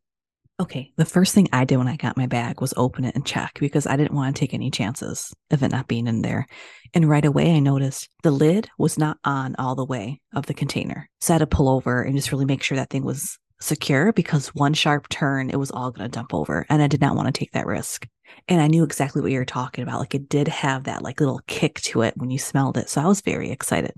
Okay. 0.60 0.92
The 0.96 1.06
first 1.06 1.36
thing 1.36 1.48
I 1.54 1.66
did 1.66 1.78
when 1.78 1.88
I 1.88 1.98
got 1.98 2.18
my 2.18 2.26
bag 2.26 2.62
was 2.62 2.74
open 2.76 3.06
it 3.06 3.14
and 3.14 3.24
check 3.24 3.60
because 3.60 3.86
I 3.86 3.96
didn't 3.96 4.16
want 4.16 4.36
to 4.36 4.40
take 4.40 4.56
any 4.56 4.72
chances 4.72 5.32
of 5.52 5.62
it 5.62 5.72
not 5.72 5.88
being 5.88 6.08
in 6.08 6.24
there. 6.24 6.48
And 6.96 7.08
right 7.08 7.24
away, 7.24 7.56
I 7.56 7.60
noticed 7.60 8.10
the 8.24 8.32
lid 8.32 8.68
was 8.80 8.98
not 8.98 9.18
on 9.24 9.56
all 9.60 9.76
the 9.76 9.86
way 9.86 10.20
of 10.34 10.48
the 10.48 10.56
container. 10.56 11.10
So 11.22 11.34
I 11.34 11.36
had 11.36 11.40
to 11.40 11.48
pull 11.48 11.70
over 11.70 12.02
and 12.02 12.16
just 12.16 12.32
really 12.32 12.46
make 12.46 12.64
sure 12.64 12.76
that 12.76 12.90
thing 12.90 13.06
was 13.06 13.38
secure 13.62 14.12
because 14.14 14.48
one 14.56 14.74
sharp 14.74 15.10
turn, 15.10 15.52
it 15.52 15.60
was 15.60 15.70
all 15.70 15.92
going 15.92 16.10
to 16.10 16.16
dump 16.16 16.34
over. 16.34 16.66
And 16.70 16.82
I 16.82 16.88
did 16.88 17.02
not 17.02 17.16
want 17.16 17.28
to 17.28 17.40
take 17.40 17.52
that 17.52 17.68
risk. 17.68 18.08
And 18.48 18.60
I 18.60 18.68
knew 18.68 18.84
exactly 18.84 19.22
what 19.22 19.32
you 19.32 19.38
were 19.38 19.46
talking 19.46 19.84
about. 19.84 20.00
Like 20.00 20.16
it 20.16 20.28
did 20.28 20.48
have 20.48 20.86
that 20.86 21.04
like 21.04 21.20
little 21.20 21.42
kick 21.46 21.82
to 21.82 22.02
it 22.02 22.18
when 22.18 22.32
you 22.32 22.40
smelled 22.40 22.78
it. 22.78 22.90
So 22.90 23.00
I 23.02 23.06
was 23.06 23.22
very 23.22 23.52
excited. 23.52 23.94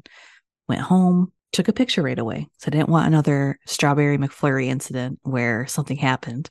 Went 0.68 0.82
home, 0.82 1.32
took 1.51 1.68
a 1.68 1.74
picture 1.74 2.03
right 2.03 2.20
away. 2.20 2.48
So 2.58 2.68
I 2.68 2.72
didn't 2.72 2.89
want 2.89 3.08
another 3.08 3.58
strawberry 3.65 4.18
McFlurry 4.18 4.68
incident 4.68 5.20
where 5.24 5.65
something 5.68 5.98
happened. 5.98 6.50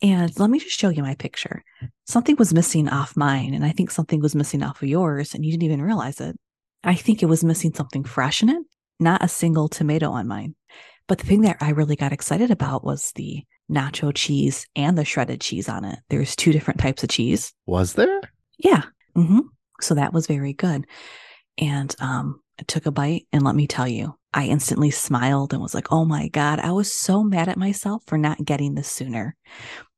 And 0.00 0.32
let 0.38 0.50
me 0.50 0.58
just 0.58 0.78
show 0.78 0.88
you 0.88 1.02
my 1.02 1.14
picture. 1.14 1.62
Something 2.06 2.36
was 2.36 2.54
missing 2.54 2.88
off 2.88 3.16
mine, 3.16 3.54
and 3.54 3.64
I 3.64 3.72
think 3.72 3.90
something 3.90 4.20
was 4.20 4.34
missing 4.34 4.62
off 4.62 4.82
of 4.82 4.88
yours, 4.88 5.34
and 5.34 5.44
you 5.44 5.52
didn't 5.52 5.64
even 5.64 5.82
realize 5.82 6.20
it. 6.20 6.36
I 6.84 6.94
think 6.94 7.22
it 7.22 7.26
was 7.26 7.44
missing 7.44 7.74
something 7.74 8.04
fresh 8.04 8.42
in 8.42 8.48
it, 8.48 8.62
not 8.98 9.22
a 9.22 9.28
single 9.28 9.68
tomato 9.68 10.10
on 10.10 10.26
mine. 10.26 10.54
But 11.06 11.18
the 11.18 11.26
thing 11.26 11.42
that 11.42 11.58
I 11.60 11.70
really 11.70 11.96
got 11.96 12.12
excited 12.12 12.50
about 12.50 12.84
was 12.84 13.12
the 13.14 13.42
nacho 13.70 14.12
cheese 14.14 14.66
and 14.76 14.96
the 14.96 15.04
shredded 15.04 15.40
cheese 15.40 15.68
on 15.68 15.84
it. 15.84 15.98
There's 16.08 16.36
two 16.36 16.52
different 16.52 16.80
types 16.80 17.02
of 17.02 17.10
cheese. 17.10 17.52
Was 17.66 17.94
there? 17.94 18.20
Yeah. 18.58 18.82
Mm-hmm. 19.16 19.40
So 19.80 19.94
that 19.94 20.12
was 20.12 20.26
very 20.26 20.52
good. 20.52 20.86
And 21.58 21.94
um, 22.00 22.40
I 22.58 22.62
took 22.62 22.86
a 22.86 22.90
bite, 22.90 23.26
and 23.32 23.42
let 23.42 23.54
me 23.54 23.66
tell 23.66 23.88
you, 23.88 24.14
I 24.34 24.46
instantly 24.46 24.90
smiled 24.90 25.52
and 25.52 25.62
was 25.62 25.74
like, 25.74 25.92
oh 25.92 26.04
my 26.04 26.28
God, 26.28 26.58
I 26.58 26.72
was 26.72 26.92
so 26.92 27.22
mad 27.22 27.48
at 27.48 27.58
myself 27.58 28.02
for 28.06 28.16
not 28.16 28.44
getting 28.44 28.74
this 28.74 28.90
sooner. 28.90 29.36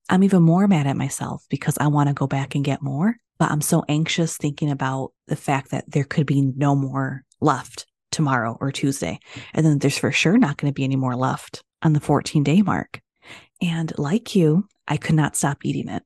I'm 0.08 0.22
even 0.22 0.42
more 0.42 0.68
mad 0.68 0.86
at 0.86 0.96
myself 0.96 1.44
because 1.48 1.78
I 1.78 1.86
want 1.86 2.08
to 2.08 2.14
go 2.14 2.26
back 2.26 2.54
and 2.54 2.64
get 2.64 2.82
more, 2.82 3.16
but 3.38 3.50
I'm 3.50 3.60
so 3.60 3.84
anxious 3.88 4.36
thinking 4.36 4.70
about 4.70 5.12
the 5.28 5.36
fact 5.36 5.70
that 5.70 5.90
there 5.90 6.04
could 6.04 6.26
be 6.26 6.42
no 6.42 6.74
more 6.74 7.24
left 7.40 7.86
tomorrow 8.10 8.56
or 8.60 8.70
Tuesday. 8.70 9.18
And 9.52 9.64
then 9.64 9.78
there's 9.78 9.98
for 9.98 10.12
sure 10.12 10.36
not 10.36 10.56
going 10.56 10.70
to 10.70 10.74
be 10.74 10.84
any 10.84 10.96
more 10.96 11.16
left 11.16 11.62
on 11.82 11.92
the 11.92 12.00
14 12.00 12.42
day 12.42 12.62
mark. 12.62 13.00
And 13.62 13.92
like 13.98 14.34
you, 14.34 14.66
I 14.86 14.96
could 14.96 15.14
not 15.14 15.36
stop 15.36 15.64
eating 15.64 15.88
it. 15.88 16.02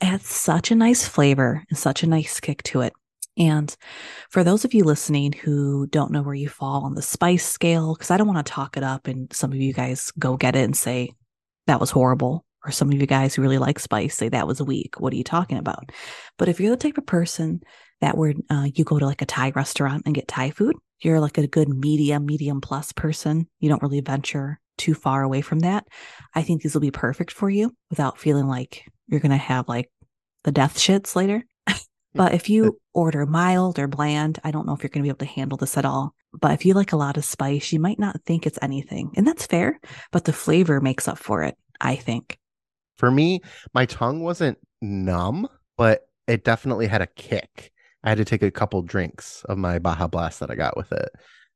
It 0.00 0.04
had 0.04 0.22
such 0.22 0.70
a 0.70 0.76
nice 0.76 1.06
flavor 1.06 1.64
and 1.68 1.78
such 1.78 2.02
a 2.02 2.08
nice 2.08 2.40
kick 2.40 2.62
to 2.64 2.82
it. 2.82 2.92
And 3.36 3.74
for 4.30 4.44
those 4.44 4.64
of 4.64 4.74
you 4.74 4.84
listening 4.84 5.32
who 5.32 5.86
don't 5.88 6.12
know 6.12 6.22
where 6.22 6.34
you 6.34 6.48
fall 6.48 6.84
on 6.84 6.94
the 6.94 7.02
spice 7.02 7.46
scale, 7.46 7.94
because 7.94 8.10
I 8.10 8.16
don't 8.16 8.28
want 8.28 8.44
to 8.44 8.52
talk 8.52 8.76
it 8.76 8.82
up 8.82 9.06
and 9.06 9.32
some 9.32 9.52
of 9.52 9.58
you 9.58 9.72
guys 9.72 10.12
go 10.18 10.36
get 10.36 10.56
it 10.56 10.64
and 10.64 10.76
say 10.76 11.12
that 11.66 11.80
was 11.80 11.90
horrible, 11.90 12.44
or 12.64 12.70
some 12.70 12.90
of 12.90 13.00
you 13.00 13.06
guys 13.06 13.34
who 13.34 13.42
really 13.42 13.58
like 13.58 13.78
spice 13.78 14.16
say 14.16 14.28
that 14.28 14.46
was 14.46 14.62
weak. 14.62 15.00
What 15.00 15.12
are 15.12 15.16
you 15.16 15.24
talking 15.24 15.58
about? 15.58 15.90
But 16.38 16.48
if 16.48 16.60
you're 16.60 16.70
the 16.70 16.76
type 16.76 16.98
of 16.98 17.06
person 17.06 17.60
that 18.00 18.16
where 18.16 18.34
uh, 18.50 18.68
you 18.74 18.84
go 18.84 18.98
to 18.98 19.06
like 19.06 19.22
a 19.22 19.26
Thai 19.26 19.50
restaurant 19.50 20.02
and 20.06 20.14
get 20.14 20.28
Thai 20.28 20.50
food, 20.50 20.76
you're 21.00 21.20
like 21.20 21.38
a 21.38 21.46
good 21.46 21.68
medium, 21.68 22.26
medium 22.26 22.60
plus 22.60 22.92
person. 22.92 23.48
You 23.60 23.68
don't 23.68 23.82
really 23.82 24.00
venture 24.00 24.60
too 24.78 24.94
far 24.94 25.22
away 25.22 25.40
from 25.40 25.60
that. 25.60 25.86
I 26.34 26.42
think 26.42 26.62
these 26.62 26.74
will 26.74 26.80
be 26.80 26.90
perfect 26.90 27.32
for 27.32 27.48
you 27.50 27.74
without 27.90 28.18
feeling 28.18 28.46
like 28.46 28.84
you're 29.08 29.20
going 29.20 29.30
to 29.30 29.36
have 29.36 29.68
like 29.68 29.90
the 30.44 30.52
death 30.52 30.78
shits 30.78 31.14
later. 31.14 31.44
But 32.14 32.34
if 32.34 32.48
you 32.48 32.78
order 32.92 33.26
mild 33.26 33.78
or 33.78 33.88
bland, 33.88 34.38
I 34.44 34.50
don't 34.50 34.66
know 34.66 34.74
if 34.74 34.82
you're 34.82 34.88
going 34.88 35.02
to 35.02 35.06
be 35.06 35.08
able 35.08 35.18
to 35.18 35.24
handle 35.26 35.58
this 35.58 35.76
at 35.76 35.84
all. 35.84 36.14
But 36.32 36.52
if 36.52 36.64
you 36.64 36.74
like 36.74 36.92
a 36.92 36.96
lot 36.96 37.16
of 37.16 37.24
spice, 37.24 37.72
you 37.72 37.80
might 37.80 37.98
not 37.98 38.22
think 38.24 38.46
it's 38.46 38.58
anything. 38.62 39.12
And 39.16 39.26
that's 39.26 39.46
fair, 39.46 39.80
but 40.12 40.24
the 40.24 40.32
flavor 40.32 40.80
makes 40.80 41.08
up 41.08 41.18
for 41.18 41.42
it, 41.42 41.56
I 41.80 41.96
think. 41.96 42.38
For 42.96 43.10
me, 43.10 43.40
my 43.72 43.86
tongue 43.86 44.22
wasn't 44.22 44.58
numb, 44.80 45.48
but 45.76 46.08
it 46.26 46.44
definitely 46.44 46.86
had 46.86 47.02
a 47.02 47.08
kick. 47.08 47.72
I 48.02 48.10
had 48.10 48.18
to 48.18 48.24
take 48.24 48.42
a 48.42 48.50
couple 48.50 48.82
drinks 48.82 49.44
of 49.48 49.58
my 49.58 49.78
Baja 49.78 50.06
Blast 50.06 50.40
that 50.40 50.50
I 50.50 50.54
got 50.54 50.76
with 50.76 50.92
it, 50.92 51.08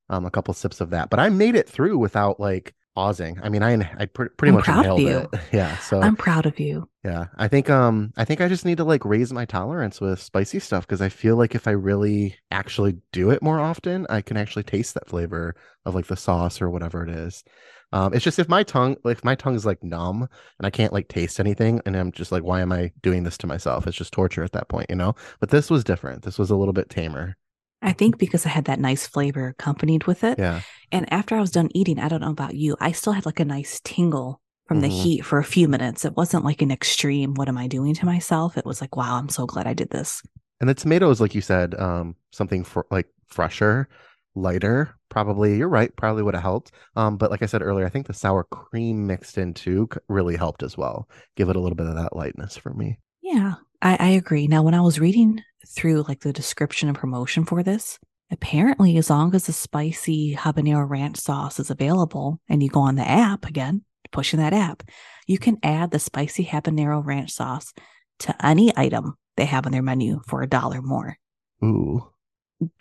um, 0.09 0.27
a 0.27 0.31
couple 0.31 0.55
sips 0.55 0.81
of 0.81 0.91
that. 0.91 1.11
But 1.11 1.21
I 1.21 1.29
made 1.29 1.55
it 1.55 1.69
through 1.69 1.99
without 1.99 2.41
like 2.41 2.75
pausing. 2.99 3.39
I 3.43 3.49
mean, 3.49 3.63
I 3.63 3.75
I 3.97 4.07
pretty 4.07 4.49
I'm 4.49 4.55
much 4.55 4.65
proud 4.65 4.87
of 4.87 4.99
you. 4.99 5.19
it. 5.33 5.41
Yeah. 5.53 5.77
So 5.79 6.01
I'm 6.01 6.17
proud 6.17 6.47
of 6.47 6.59
you. 6.59 6.89
yeah, 7.05 7.27
I 7.37 7.47
think 7.49 7.71
um 7.71 8.13
I 8.17 8.25
think 8.25 8.41
I 8.41 8.49
just 8.49 8.65
need 8.65 8.79
to 8.79 8.85
like 8.85 9.05
raise 9.05 9.33
my 9.33 9.45
tolerance 9.45 10.01
with 10.01 10.21
spicy 10.21 10.59
stuff 10.59 10.87
because 10.87 11.01
I 11.01 11.09
feel 11.09 11.37
like 11.37 11.55
if 11.55 11.69
I 11.69 11.73
really 11.73 12.37
actually 12.51 12.97
do 13.13 13.31
it 13.31 13.43
more 13.43 13.61
often, 13.61 14.07
I 14.11 14.21
can 14.21 14.37
actually 14.37 14.65
taste 14.65 14.95
that 14.95 15.09
flavor 15.09 15.55
of 15.87 15.95
like 15.95 16.07
the 16.07 16.17
sauce 16.17 16.61
or 16.61 16.71
whatever 16.71 17.05
it 17.05 17.11
is. 17.11 17.45
Um, 17.93 18.13
it's 18.13 18.25
just 18.25 18.39
if 18.39 18.49
my 18.49 18.63
tongue 18.65 18.97
like 19.05 19.25
my 19.25 19.35
tongue 19.37 19.55
is 19.55 19.65
like 19.65 19.83
numb 19.83 20.23
and 20.59 20.67
I 20.67 20.71
can't 20.71 20.93
like 20.93 21.09
taste 21.09 21.41
anything, 21.41 21.81
and 21.87 21.97
I'm 21.97 22.13
just 22.13 22.33
like, 22.33 22.43
why 22.43 22.61
am 22.61 22.73
I 22.73 22.91
doing 23.03 23.23
this 23.23 23.39
to 23.39 23.47
myself? 23.47 23.87
It's 23.87 23.97
just 23.97 24.13
torture 24.13 24.45
at 24.45 24.53
that 24.53 24.69
point, 24.69 24.87
you 24.91 24.97
know. 24.97 25.15
But 25.41 25.51
this 25.51 25.71
was 25.71 25.85
different. 25.85 26.23
This 26.23 26.39
was 26.39 26.51
a 26.51 26.57
little 26.57 26.75
bit 26.75 26.91
tamer. 26.91 27.37
I 27.81 27.93
think 27.93 28.19
because 28.19 28.45
I 28.45 28.51
had 28.51 28.65
that 28.65 28.81
nice 28.81 29.07
flavor 29.07 29.49
accompanied 29.49 30.05
with 30.05 30.25
it. 30.25 30.39
Yeah. 30.39 30.63
And 30.91 31.11
after 31.13 31.37
I 31.37 31.41
was 31.41 31.51
done 31.51 31.69
eating, 31.75 31.99
I 31.99 32.09
don't 32.09 32.21
know 32.21 32.31
about 32.31 32.55
you, 32.55 32.77
I 32.81 32.93
still 32.93 33.13
had 33.13 33.27
like 33.27 33.41
a 33.41 33.45
nice 33.45 33.81
tingle 33.85 34.41
from 34.67 34.81
the 34.81 34.89
Mhm. 34.89 35.03
heat 35.03 35.21
for 35.25 35.39
a 35.39 35.45
few 35.45 35.69
minutes. 35.69 36.05
It 36.05 36.17
wasn't 36.17 36.45
like 36.45 36.61
an 36.61 36.71
extreme, 36.71 37.35
what 37.35 37.49
am 37.49 37.57
I 37.59 37.69
doing 37.69 37.95
to 37.95 38.07
myself? 38.07 38.57
It 38.59 38.67
was 38.67 38.81
like, 38.81 38.97
wow, 38.97 39.17
I'm 39.17 39.29
so 39.29 39.47
glad 39.47 39.67
I 39.67 39.75
did 39.75 39.91
this. 39.91 40.23
And 40.61 40.69
the 40.69 40.75
tomatoes, 40.75 41.21
like 41.21 41.35
you 41.35 41.41
said, 41.41 41.75
um, 41.79 42.17
something 42.33 42.65
for 42.65 42.87
like 42.91 43.07
fresher, 43.27 43.89
lighter. 44.35 44.95
Probably, 45.09 45.57
you're 45.57 45.69
right. 45.69 45.95
Probably 45.97 46.23
would 46.23 46.35
have 46.35 46.43
helped. 46.43 46.73
Um, 46.97 47.17
but 47.17 47.31
like 47.31 47.43
I 47.43 47.47
said 47.47 47.63
earlier, 47.63 47.87
I 47.87 47.91
think 47.91 48.07
the 48.07 48.13
sour 48.13 48.45
cream 48.45 49.07
mixed 49.07 49.39
in 49.39 49.55
too 49.55 49.89
really 50.09 50.37
helped 50.37 50.63
as 50.63 50.77
well. 50.77 51.09
Give 51.37 51.49
it 51.49 51.57
a 51.57 51.61
little 51.61 51.77
bit 51.77 51.87
of 51.87 51.95
that 51.95 52.15
lightness 52.15 52.57
for 52.57 52.75
me. 52.75 52.99
Yeah, 53.23 53.55
I, 53.81 53.97
I 53.99 54.09
agree. 54.11 54.47
Now, 54.49 54.63
when 54.63 54.75
I 54.75 54.81
was 54.81 55.01
reading 55.01 55.43
through 55.69 56.05
like 56.09 56.21
the 56.21 56.33
description 56.33 56.89
and 56.89 56.99
promotion 56.99 57.45
for 57.45 57.63
this, 57.63 57.99
apparently, 58.31 58.97
as 58.97 59.11
long 59.11 59.35
as 59.35 59.47
the 59.47 59.53
spicy 59.53 60.35
habanero 60.35 60.89
ranch 60.89 61.19
sauce 61.19 61.61
is 61.61 61.71
available 61.71 62.41
and 62.49 62.63
you 62.63 62.69
go 62.69 62.81
on 62.81 62.97
the 62.97 63.09
app 63.09 63.47
again, 63.47 63.83
pushing 64.11 64.41
that 64.41 64.53
app, 64.53 64.83
you 65.27 65.39
can 65.39 65.59
add 65.63 65.91
the 65.91 65.99
spicy 65.99 66.45
habanero 66.45 67.05
ranch 67.05 67.33
sauce 67.33 67.73
to 68.21 68.47
any 68.47 68.73
item 68.77 69.15
they 69.37 69.45
have 69.45 69.67
on 69.67 69.73
their 69.73 69.83
menu 69.83 70.21
for 70.27 70.43
a 70.43 70.49
dollar 70.49 70.83
more. 70.83 71.17
Ooh, 71.63 72.09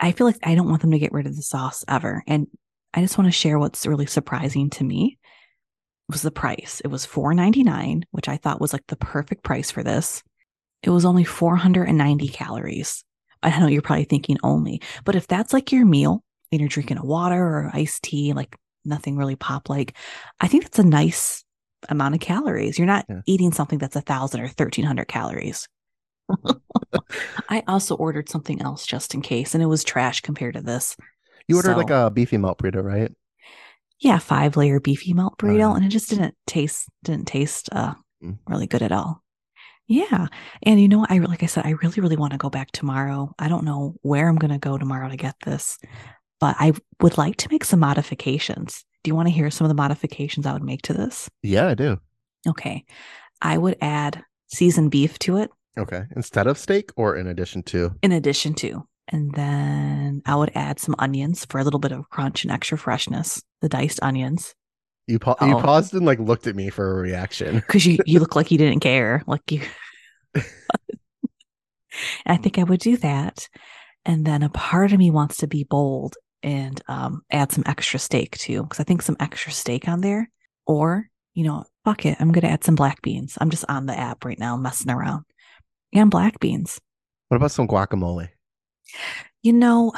I 0.00 0.12
feel 0.12 0.26
like 0.26 0.38
I 0.42 0.54
don't 0.54 0.68
want 0.68 0.82
them 0.82 0.90
to 0.92 0.98
get 0.98 1.12
rid 1.12 1.26
of 1.26 1.36
the 1.36 1.42
sauce 1.42 1.84
ever. 1.86 2.22
And 2.26 2.48
I 2.94 3.00
just 3.00 3.18
want 3.18 3.28
to 3.28 3.32
share 3.32 3.58
what's 3.58 3.86
really 3.86 4.06
surprising 4.06 4.70
to 4.70 4.84
me 4.84 5.18
was 6.08 6.22
the 6.22 6.30
price. 6.30 6.80
It 6.84 6.88
was 6.88 7.06
$4.99, 7.06 8.04
which 8.10 8.28
I 8.28 8.38
thought 8.38 8.60
was 8.60 8.72
like 8.72 8.86
the 8.88 8.96
perfect 8.96 9.44
price 9.44 9.70
for 9.70 9.82
this. 9.82 10.22
It 10.82 10.90
was 10.90 11.04
only 11.04 11.24
490 11.24 12.28
calories. 12.28 13.04
I 13.42 13.58
know 13.58 13.66
you're 13.66 13.82
probably 13.82 14.04
thinking 14.04 14.38
only, 14.42 14.80
but 15.04 15.14
if 15.16 15.26
that's 15.26 15.52
like 15.52 15.72
your 15.72 15.84
meal 15.84 16.22
and 16.50 16.60
you're 16.60 16.68
drinking 16.68 16.98
a 16.98 17.04
water 17.04 17.40
or 17.40 17.70
iced 17.72 18.02
tea, 18.02 18.32
like 18.32 18.56
nothing 18.84 19.16
really 19.16 19.36
pop 19.36 19.68
like, 19.68 19.96
I 20.40 20.48
think 20.48 20.64
that's 20.64 20.78
a 20.78 20.84
nice 20.84 21.44
amount 21.88 22.14
of 22.14 22.20
calories. 22.20 22.78
You're 22.78 22.86
not 22.86 23.04
Yeah. 23.08 23.20
eating 23.26 23.52
something 23.52 23.78
that's 23.78 23.96
a 23.96 24.00
thousand 24.00 24.40
or 24.40 24.48
thirteen 24.48 24.84
hundred 24.84 25.06
calories. 25.06 25.68
I 27.48 27.62
also 27.66 27.94
ordered 27.96 28.28
something 28.28 28.60
else 28.60 28.86
just 28.86 29.14
in 29.14 29.22
case, 29.22 29.54
and 29.54 29.62
it 29.62 29.66
was 29.66 29.84
trash 29.84 30.20
compared 30.20 30.54
to 30.54 30.60
this. 30.60 30.96
you 31.46 31.56
ordered 31.56 31.76
like 31.76 31.90
a 31.90 32.10
beefy 32.10 32.36
melt 32.38 32.58
burrito, 32.58 32.82
right? 32.82 33.12
Yeah, 34.00 34.18
five 34.18 34.56
layer 34.56 34.80
beefy 34.80 35.12
melt 35.14 35.38
burrito, 35.38 35.58
yeah. 35.58 35.74
and 35.74 35.84
it 35.84 35.88
just 35.88 36.10
didn't 36.10 36.34
taste 36.46 36.88
didn't 37.04 37.26
taste 37.26 37.68
uh 37.72 37.94
Mm. 38.22 38.36
really 38.48 38.66
good 38.66 38.82
at 38.82 38.90
all. 38.90 39.22
Yeah, 39.88 40.26
and 40.62 40.80
you 40.80 40.86
know, 40.88 41.06
I 41.08 41.18
like 41.18 41.42
I 41.42 41.46
said, 41.46 41.64
I 41.66 41.70
really 41.82 42.00
really 42.00 42.16
want 42.16 42.32
to 42.32 42.38
go 42.38 42.50
back 42.50 42.70
tomorrow. 42.72 43.34
I 43.38 43.48
don't 43.48 43.64
know 43.64 43.94
where 44.02 44.28
I'm 44.28 44.36
going 44.36 44.50
to 44.52 44.58
go 44.58 44.76
tomorrow 44.76 45.08
to 45.08 45.16
get 45.16 45.34
this, 45.44 45.78
but 46.40 46.56
I 46.58 46.72
would 47.00 47.16
like 47.18 47.36
to 47.38 47.48
make 47.50 47.64
some 47.64 47.80
modifications. 47.80 48.84
Do 49.02 49.08
you 49.08 49.14
want 49.14 49.28
to 49.28 49.32
hear 49.34 49.50
some 49.50 49.64
of 49.64 49.68
the 49.70 49.74
modifications 49.82 50.44
I 50.44 50.52
would 50.52 50.62
make 50.62 50.82
to 50.82 50.92
this? 50.92 51.30
Yeah, 51.42 51.68
I 51.68 51.74
do. 51.74 51.98
Okay, 52.46 52.84
I 53.40 53.56
would 53.56 53.76
add 53.80 54.22
seasoned 54.48 54.90
beef 54.90 55.18
to 55.20 55.38
it 55.38 55.50
Okay, 55.78 56.02
instead 56.16 56.46
of 56.46 56.58
steak 56.58 56.90
or 56.96 57.16
in 57.16 57.26
addition 57.26 57.62
to. 57.64 57.92
in 58.02 58.12
addition 58.12 58.54
to. 58.54 58.86
And 59.10 59.32
then 59.34 60.20
I 60.26 60.36
would 60.36 60.52
add 60.54 60.78
some 60.80 60.94
onions 60.98 61.46
for 61.46 61.58
a 61.58 61.64
little 61.64 61.80
bit 61.80 61.92
of 61.92 62.10
crunch 62.10 62.44
and 62.44 62.52
extra 62.52 62.76
freshness. 62.76 63.42
The 63.62 63.68
diced 63.70 64.00
onions. 64.02 64.54
You 65.08 65.18
pa- 65.18 65.36
you 65.40 65.56
Oh. 65.56 65.60
paused 65.60 65.92
and 65.94 66.06
like 66.06 66.20
looked 66.20 66.46
at 66.46 66.54
me 66.54 66.70
for 66.70 66.98
a 66.98 67.02
reaction. 67.02 67.56
because 67.66 67.84
you 67.86 67.98
you 68.06 68.20
look 68.20 68.36
like 68.36 68.50
you 68.52 68.58
didn't 68.58 68.80
care 68.80 69.22
like 69.26 69.50
you 69.50 69.62
i 72.26 72.36
think 72.36 72.58
i 72.58 72.62
would 72.62 72.80
do 72.80 72.96
that 72.98 73.48
and 74.04 74.24
then 74.26 74.42
a 74.42 74.48
part 74.50 74.92
of 74.92 74.98
me 74.98 75.10
wants 75.10 75.38
to 75.38 75.46
be 75.46 75.64
bold 75.64 76.16
and 76.42 76.80
um, 76.86 77.22
add 77.32 77.50
some 77.50 77.64
extra 77.66 77.98
steak 77.98 78.36
too 78.38 78.62
because 78.62 78.78
i 78.78 78.84
think 78.84 79.02
some 79.02 79.16
extra 79.18 79.50
steak 79.50 79.88
on 79.88 80.00
there 80.02 80.30
or 80.66 81.08
you 81.34 81.42
know 81.44 81.64
fuck 81.84 82.04
it 82.06 82.16
i'm 82.20 82.30
gonna 82.30 82.46
add 82.46 82.62
some 82.62 82.74
black 82.76 83.00
beans 83.02 83.36
i'm 83.40 83.50
just 83.50 83.64
on 83.68 83.86
the 83.86 83.98
app 83.98 84.24
right 84.24 84.38
now 84.38 84.56
messing 84.56 84.90
around 84.92 85.24
and 85.92 86.10
black 86.10 86.38
beans 86.38 86.80
What 87.28 87.38
about 87.38 87.50
some 87.50 87.66
guacamole? 87.66 88.28
You 89.42 89.52
know, 89.54 89.92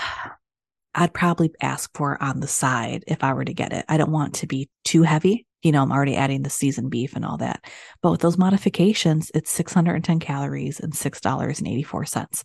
I'd 0.94 1.14
probably 1.14 1.52
ask 1.60 1.90
for 1.96 2.20
on 2.22 2.40
the 2.40 2.46
side 2.48 3.04
if 3.06 3.22
I 3.22 3.32
were 3.34 3.44
to 3.44 3.54
get 3.54 3.72
it. 3.72 3.84
I 3.88 3.96
don't 3.96 4.12
want 4.12 4.34
to 4.36 4.46
be 4.46 4.68
too 4.84 5.02
heavy. 5.02 5.46
You 5.62 5.72
know, 5.72 5.82
I'm 5.82 5.92
already 5.92 6.16
adding 6.16 6.42
the 6.42 6.50
seasoned 6.50 6.90
beef 6.90 7.14
and 7.14 7.24
all 7.24 7.36
that. 7.38 7.64
But 8.02 8.12
with 8.12 8.20
those 8.20 8.38
modifications, 8.38 9.30
it's 9.34 9.50
610 9.50 10.18
calories 10.18 10.80
and 10.80 10.94
$6.84. 10.94 12.44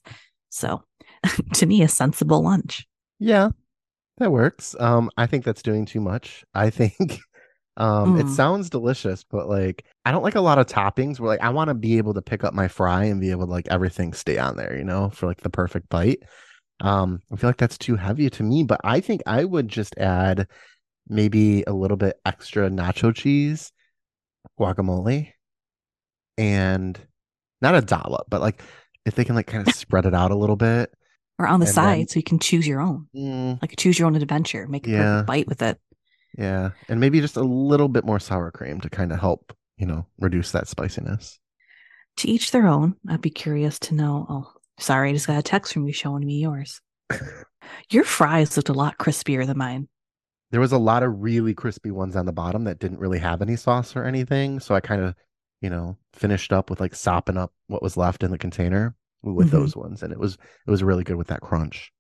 So 0.49 0.83
to 1.53 1.65
me, 1.65 1.81
a 1.81 1.87
sensible 1.87 2.43
lunch. 2.43 2.85
Yeah, 3.19 3.49
that 4.19 4.31
works. 4.31 4.75
Um, 4.79 5.11
I 5.17 5.27
think 5.27 5.45
that's 5.45 5.63
doing 5.63 5.85
too 5.85 6.01
much. 6.01 6.45
I 6.55 6.69
think 6.69 7.19
um 7.77 8.15
it 8.17 8.27
Mm. 8.27 8.29
sounds 8.29 8.69
delicious, 8.69 9.23
but 9.25 9.49
like 9.49 9.85
I 10.05 10.11
don't 10.11 10.23
like 10.23 10.35
a 10.35 10.41
lot 10.41 10.59
of 10.59 10.67
toppings 10.67 11.19
where 11.19 11.29
like 11.29 11.41
I 11.41 11.49
want 11.51 11.69
to 11.69 11.75
be 11.75 11.97
able 11.99 12.15
to 12.15 12.21
pick 12.23 12.43
up 12.43 12.53
my 12.53 12.67
fry 12.69 13.05
and 13.05 13.21
be 13.21 13.31
able 13.31 13.45
to 13.47 13.51
like 13.51 13.67
everything 13.69 14.13
stay 14.13 14.37
on 14.39 14.57
there, 14.57 14.77
you 14.77 14.83
know, 14.85 15.09
for 15.11 15.27
like 15.27 15.41
the 15.41 15.51
perfect 15.51 15.89
bite. 15.89 16.23
Um, 16.81 17.21
I 17.31 17.37
feel 17.37 17.49
like 17.49 17.57
that's 17.57 17.77
too 17.77 17.95
heavy 17.95 18.29
to 18.29 18.43
me, 18.43 18.63
but 18.63 18.81
I 18.83 18.99
think 18.99 19.21
I 19.25 19.43
would 19.45 19.67
just 19.69 19.97
add 19.97 20.47
maybe 21.07 21.63
a 21.67 21.73
little 21.73 21.97
bit 21.97 22.19
extra 22.25 22.69
nacho 22.69 23.13
cheese, 23.15 23.71
guacamole, 24.59 25.31
and 26.37 26.99
not 27.61 27.75
a 27.75 27.81
dollop, 27.81 28.25
but 28.29 28.41
like 28.41 28.61
if 29.05 29.15
they 29.15 29.23
can 29.23 29.35
like 29.35 29.47
kind 29.47 29.67
of 29.67 29.73
spread 29.75 30.05
it 30.05 30.13
out 30.13 30.31
a 30.31 30.35
little 30.35 30.55
bit. 30.55 30.91
Or 31.37 31.47
on 31.47 31.59
the 31.59 31.67
side, 31.67 31.99
then- 31.99 32.07
so 32.07 32.19
you 32.19 32.23
can 32.23 32.39
choose 32.39 32.65
your 32.67 32.79
own. 32.81 33.07
Mm, 33.15 33.61
Like 33.61 33.75
choose 33.77 33.99
your 33.99 34.07
own 34.07 34.15
adventure. 34.15 34.67
Make 34.67 34.87
a 34.87 34.91
Yeah. 34.91 35.21
bite 35.23 35.47
with 35.47 35.61
it. 35.61 35.79
yeah, 36.37 36.71
and 36.89 36.99
maybe 36.99 37.19
just 37.21 37.37
a 37.37 37.41
little 37.43 37.87
bit 37.89 38.05
more 38.05 38.19
sour 38.19 38.51
cream 38.51 38.79
to 38.81 38.89
kind 38.89 39.11
of 39.11 39.19
help, 39.19 39.53
you 39.77 39.85
know, 39.85 40.05
reduce 40.19 40.51
that 40.51 40.67
spiciness. 40.67 41.39
To 42.17 42.29
each 42.29 42.51
their 42.51 42.67
own. 42.67 42.95
I'd 43.09 43.21
be 43.21 43.29
curious 43.29 43.79
to 43.79 43.93
know. 43.95 44.25
Oh, 44.29 44.51
sorry, 44.79 45.09
I 45.09 45.13
just 45.13 45.27
got 45.27 45.39
a 45.39 45.43
text 45.43 45.73
from 45.73 45.85
you 45.87 45.93
showing 45.93 46.25
me 46.25 46.39
yours. 46.39 46.81
Your 47.89 48.03
fries 48.03 48.55
looked 48.57 48.69
a 48.69 48.73
lot 48.73 48.97
crispier 48.97 49.45
than 49.45 49.57
mine. 49.57 49.87
There 50.51 50.61
was 50.61 50.71
a 50.71 50.77
lot 50.77 51.03
of 51.03 51.21
really 51.21 51.53
crispy 51.53 51.91
ones 51.91 52.15
on 52.15 52.25
the 52.25 52.31
bottom 52.33 52.63
that 52.65 52.79
didn't 52.79 52.99
really 52.99 53.19
have 53.19 53.41
any 53.41 53.55
sauce 53.55 53.95
or 53.95 54.05
anything, 54.05 54.59
so 54.59 54.75
I 54.75 54.79
kind 54.79 55.01
of, 55.01 55.15
you 55.61 55.69
know, 55.69 55.97
finished 56.13 56.53
up 56.53 56.69
with 56.69 56.79
like 56.79 56.95
sopping 56.95 57.37
up 57.37 57.53
what 57.67 57.81
was 57.83 57.97
left 57.97 58.23
in 58.23 58.31
the 58.31 58.37
container 58.37 58.95
with 59.23 59.49
Mhm. 59.49 59.51
those 59.51 59.75
ones, 59.75 60.03
and 60.03 60.13
it 60.13 60.19
was 60.19 60.35
it 60.67 60.71
was 60.71 60.83
really 60.83 61.03
good 61.03 61.15
with 61.17 61.27
that 61.27 61.41
crunch. 61.41 61.91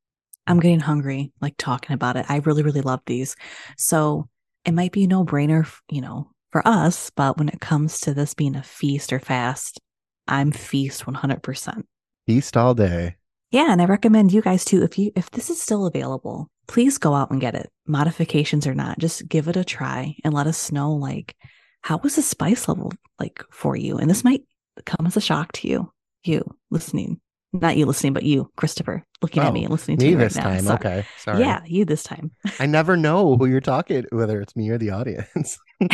I'm 0.47 0.59
getting 0.59 0.79
hungry, 0.79 1.31
like 1.41 1.55
talking 1.57 1.93
about 1.93 2.17
it. 2.17 2.25
I 2.29 2.37
really, 2.37 2.63
really 2.63 2.81
love 2.81 3.01
these. 3.05 3.35
So 3.77 4.29
it 4.63 4.73
might 4.73 4.91
be 4.91 5.07
no 5.07 5.25
brainer, 5.25 5.67
you 5.89 6.01
know, 6.01 6.31
for 6.51 6.65
us, 6.67 7.09
but 7.09 7.37
when 7.37 7.49
it 7.49 7.61
comes 7.61 7.99
to 8.01 8.13
this 8.13 8.33
being 8.33 8.55
a 8.55 8.63
feast 8.63 9.11
or 9.11 9.19
fast, 9.19 9.79
I'm 10.27 10.51
feast 10.51 11.07
100%. 11.07 11.87
Feast 12.27 12.57
all 12.57 12.73
day. 12.73 13.15
Yeah, 13.51 13.71
and 13.71 13.81
I 13.81 13.85
recommend 13.85 14.33
you 14.33 14.41
guys 14.41 14.65
too. 14.65 14.83
If 14.83 14.97
you 14.97 15.11
if 15.15 15.29
this 15.31 15.49
is 15.49 15.61
still 15.61 15.85
available, 15.85 16.49
please 16.67 16.97
go 16.97 17.13
out 17.13 17.31
and 17.31 17.39
get 17.39 17.55
it. 17.55 17.69
Modifications 17.87 18.65
or 18.67 18.73
not, 18.73 18.99
just 18.99 19.27
give 19.27 19.47
it 19.47 19.55
a 19.55 19.63
try 19.63 20.15
and 20.23 20.33
let 20.33 20.47
us 20.47 20.71
know 20.71 20.91
like 20.93 21.35
how 21.81 21.97
was 21.97 22.15
the 22.15 22.21
spice 22.21 22.67
level 22.67 22.91
like 23.19 23.43
for 23.51 23.75
you. 23.75 23.97
And 23.97 24.09
this 24.09 24.23
might 24.23 24.43
come 24.85 25.05
as 25.05 25.15
a 25.15 25.21
shock 25.21 25.51
to 25.53 25.67
you, 25.67 25.91
you 26.23 26.43
listening, 26.71 27.21
not 27.53 27.77
you 27.77 27.85
listening, 27.85 28.13
but 28.13 28.23
you, 28.23 28.51
Christopher, 28.57 29.03
looking 29.21 29.43
Oh, 29.43 29.47
at 29.47 29.53
me 29.53 29.61
oh, 29.61 29.63
and 29.65 29.71
listening 29.71 29.97
to 29.99 30.05
Me 30.05 30.15
me, 30.15 30.23
this 30.23 30.35
right 30.35 30.43
now. 30.43 30.49
time, 30.49 30.63
Sorry. 30.63 30.75
okay. 30.79 31.05
Sorry. 31.19 31.39
Yeah, 31.41 31.61
you 31.65 31.85
this 31.85 32.03
time. 32.03 32.31
I 32.59 32.65
never 32.65 32.97
know 32.97 33.37
who 33.37 33.45
you're 33.45 33.61
talking, 33.61 34.05
whether 34.11 34.41
it's 34.41 34.55
me 34.55 34.69
or 34.69 34.79
the 34.79 34.89
audience. 34.89 35.57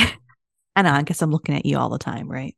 I 0.76 0.82
know. 0.84 0.92
I 0.94 1.02
guess 1.04 1.22
I'm 1.22 1.32
looking 1.32 1.56
at 1.56 1.66
you 1.66 1.78
all 1.78 1.90
the 1.90 2.00
time, 2.00 2.32
right? 2.32 2.56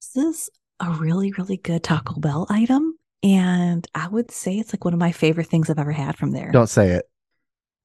This 0.00 0.24
is 0.24 0.50
a 0.80 0.90
really, 0.90 1.32
really 1.38 1.56
good 1.56 1.84
Taco 1.84 2.18
Bell 2.18 2.46
item. 2.50 2.98
And 3.22 3.86
I 3.94 4.08
would 4.08 4.30
say 4.30 4.58
it's 4.58 4.72
like 4.74 4.84
one 4.84 4.94
of 4.94 5.00
my 5.00 5.12
favorite 5.12 5.46
things 5.46 5.70
I've 5.70 5.78
ever 5.78 5.92
had 5.92 6.16
from 6.16 6.32
there. 6.32 6.50
Don't 6.50 6.68
say 6.68 6.90
it. 6.90 7.08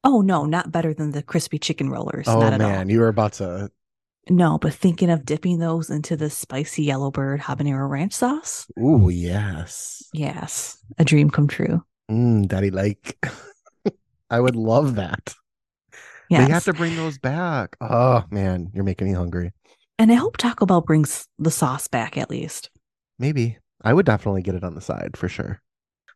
Oh, 0.03 0.21
no, 0.21 0.45
not 0.45 0.71
better 0.71 0.93
than 0.93 1.11
the 1.11 1.21
crispy 1.23 1.59
chicken 1.59 1.89
rollers. 1.89 2.27
Oh 2.27 2.39
not 2.39 2.53
at 2.53 2.59
man, 2.59 2.89
you 2.89 2.99
were 2.99 3.07
about 3.09 3.33
to. 3.33 3.69
No, 4.29 4.57
but 4.57 4.73
thinking 4.73 5.09
of 5.09 5.25
dipping 5.25 5.59
those 5.59 5.89
into 5.89 6.17
the 6.17 6.29
spicy 6.29 6.83
Yellowbird 6.83 7.39
habanero 7.41 7.89
ranch 7.89 8.13
sauce. 8.13 8.67
Ooh, 8.79 9.09
yes. 9.09 10.03
Yes, 10.13 10.77
a 10.97 11.05
dream 11.05 11.29
come 11.29 11.47
true. 11.47 11.83
Mm, 12.11 12.47
daddy 12.47 12.71
like. 12.71 13.17
I 14.29 14.39
would 14.39 14.55
love 14.55 14.95
that. 14.95 15.33
Yes. 16.29 16.45
They 16.47 16.53
have 16.53 16.65
to 16.65 16.73
bring 16.73 16.95
those 16.97 17.17
back. 17.17 17.77
Oh 17.79 18.23
man, 18.29 18.69
you're 18.73 18.83
making 18.83 19.07
me 19.07 19.13
hungry. 19.13 19.53
and 19.99 20.11
I 20.11 20.15
hope 20.15 20.35
Taco 20.37 20.65
Bell 20.65 20.81
brings 20.81 21.27
the 21.39 21.51
sauce 21.51 21.87
back 21.87 22.17
at 22.17 22.29
least. 22.29 22.69
Maybe 23.19 23.57
I 23.87 23.93
would 23.93 24.05
definitely 24.05 24.41
get 24.41 24.55
it 24.55 24.65
on 24.65 24.75
the 24.75 24.81
side 24.81 25.15
for 25.15 25.29
sure. 25.29 25.61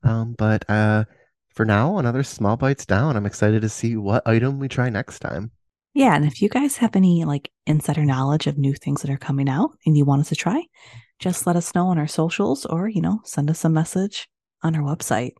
Um, 0.04 0.36
but 0.38 0.70
uh, 0.70 1.06
for 1.56 1.64
now, 1.64 2.00
another 2.00 2.22
small 2.22 2.58
bites 2.58 2.86
down. 2.86 3.16
I'm 3.16 3.26
excited 3.26 3.62
to 3.62 3.70
see 3.70 3.96
what 3.96 4.28
item 4.28 4.60
we 4.60 4.68
try 4.68 4.90
next 4.90 5.20
time. 5.20 5.52
Yeah, 5.94 6.14
and 6.14 6.26
if 6.26 6.42
you 6.42 6.50
guys 6.50 6.76
have 6.78 6.98
any 6.98 7.24
like 7.24 7.50
insider 7.66 8.04
knowledge 8.04 8.46
of 8.46 8.58
new 8.58 8.74
things 8.74 9.02
that 9.02 9.10
are 9.10 9.18
coming 9.18 9.48
out 9.48 9.72
and 9.86 9.96
you 9.96 10.04
want 10.04 10.20
us 10.20 10.30
to 10.30 10.36
try, 10.36 10.66
just 11.18 11.48
let 11.48 11.56
us 11.56 11.74
know 11.74 11.88
on 11.88 11.98
our 11.98 12.08
socials 12.08 12.66
or, 12.66 12.90
you 12.90 13.00
know, 13.00 13.22
send 13.24 13.50
us 13.50 13.64
a 13.64 13.70
message 13.70 14.28
on 14.64 14.76
our 14.76 14.84
website. 14.84 15.32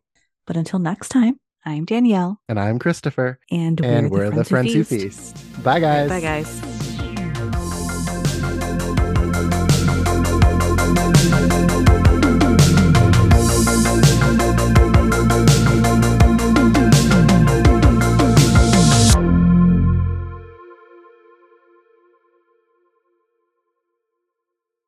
But 0.46 0.56
until 0.56 0.78
next 0.78 1.10
time, 1.10 1.38
I'm 1.66 1.84
Danielle 1.84 2.40
And 2.48 2.58
I'm 2.58 2.78
Christopher, 2.78 3.40
and 3.50 3.78
we're, 3.78 3.86
and 3.86 4.06
the, 4.06 4.10
we're 4.10 4.30
friends 4.30 4.36
the 4.36 4.44
friends 4.44 4.72
who 4.72 4.84
feast. 4.84 5.36
feast. 5.36 5.62
Bye, 5.62 5.80
guys. 5.80 6.08
Bye 6.08 6.20
guys. 6.20 6.71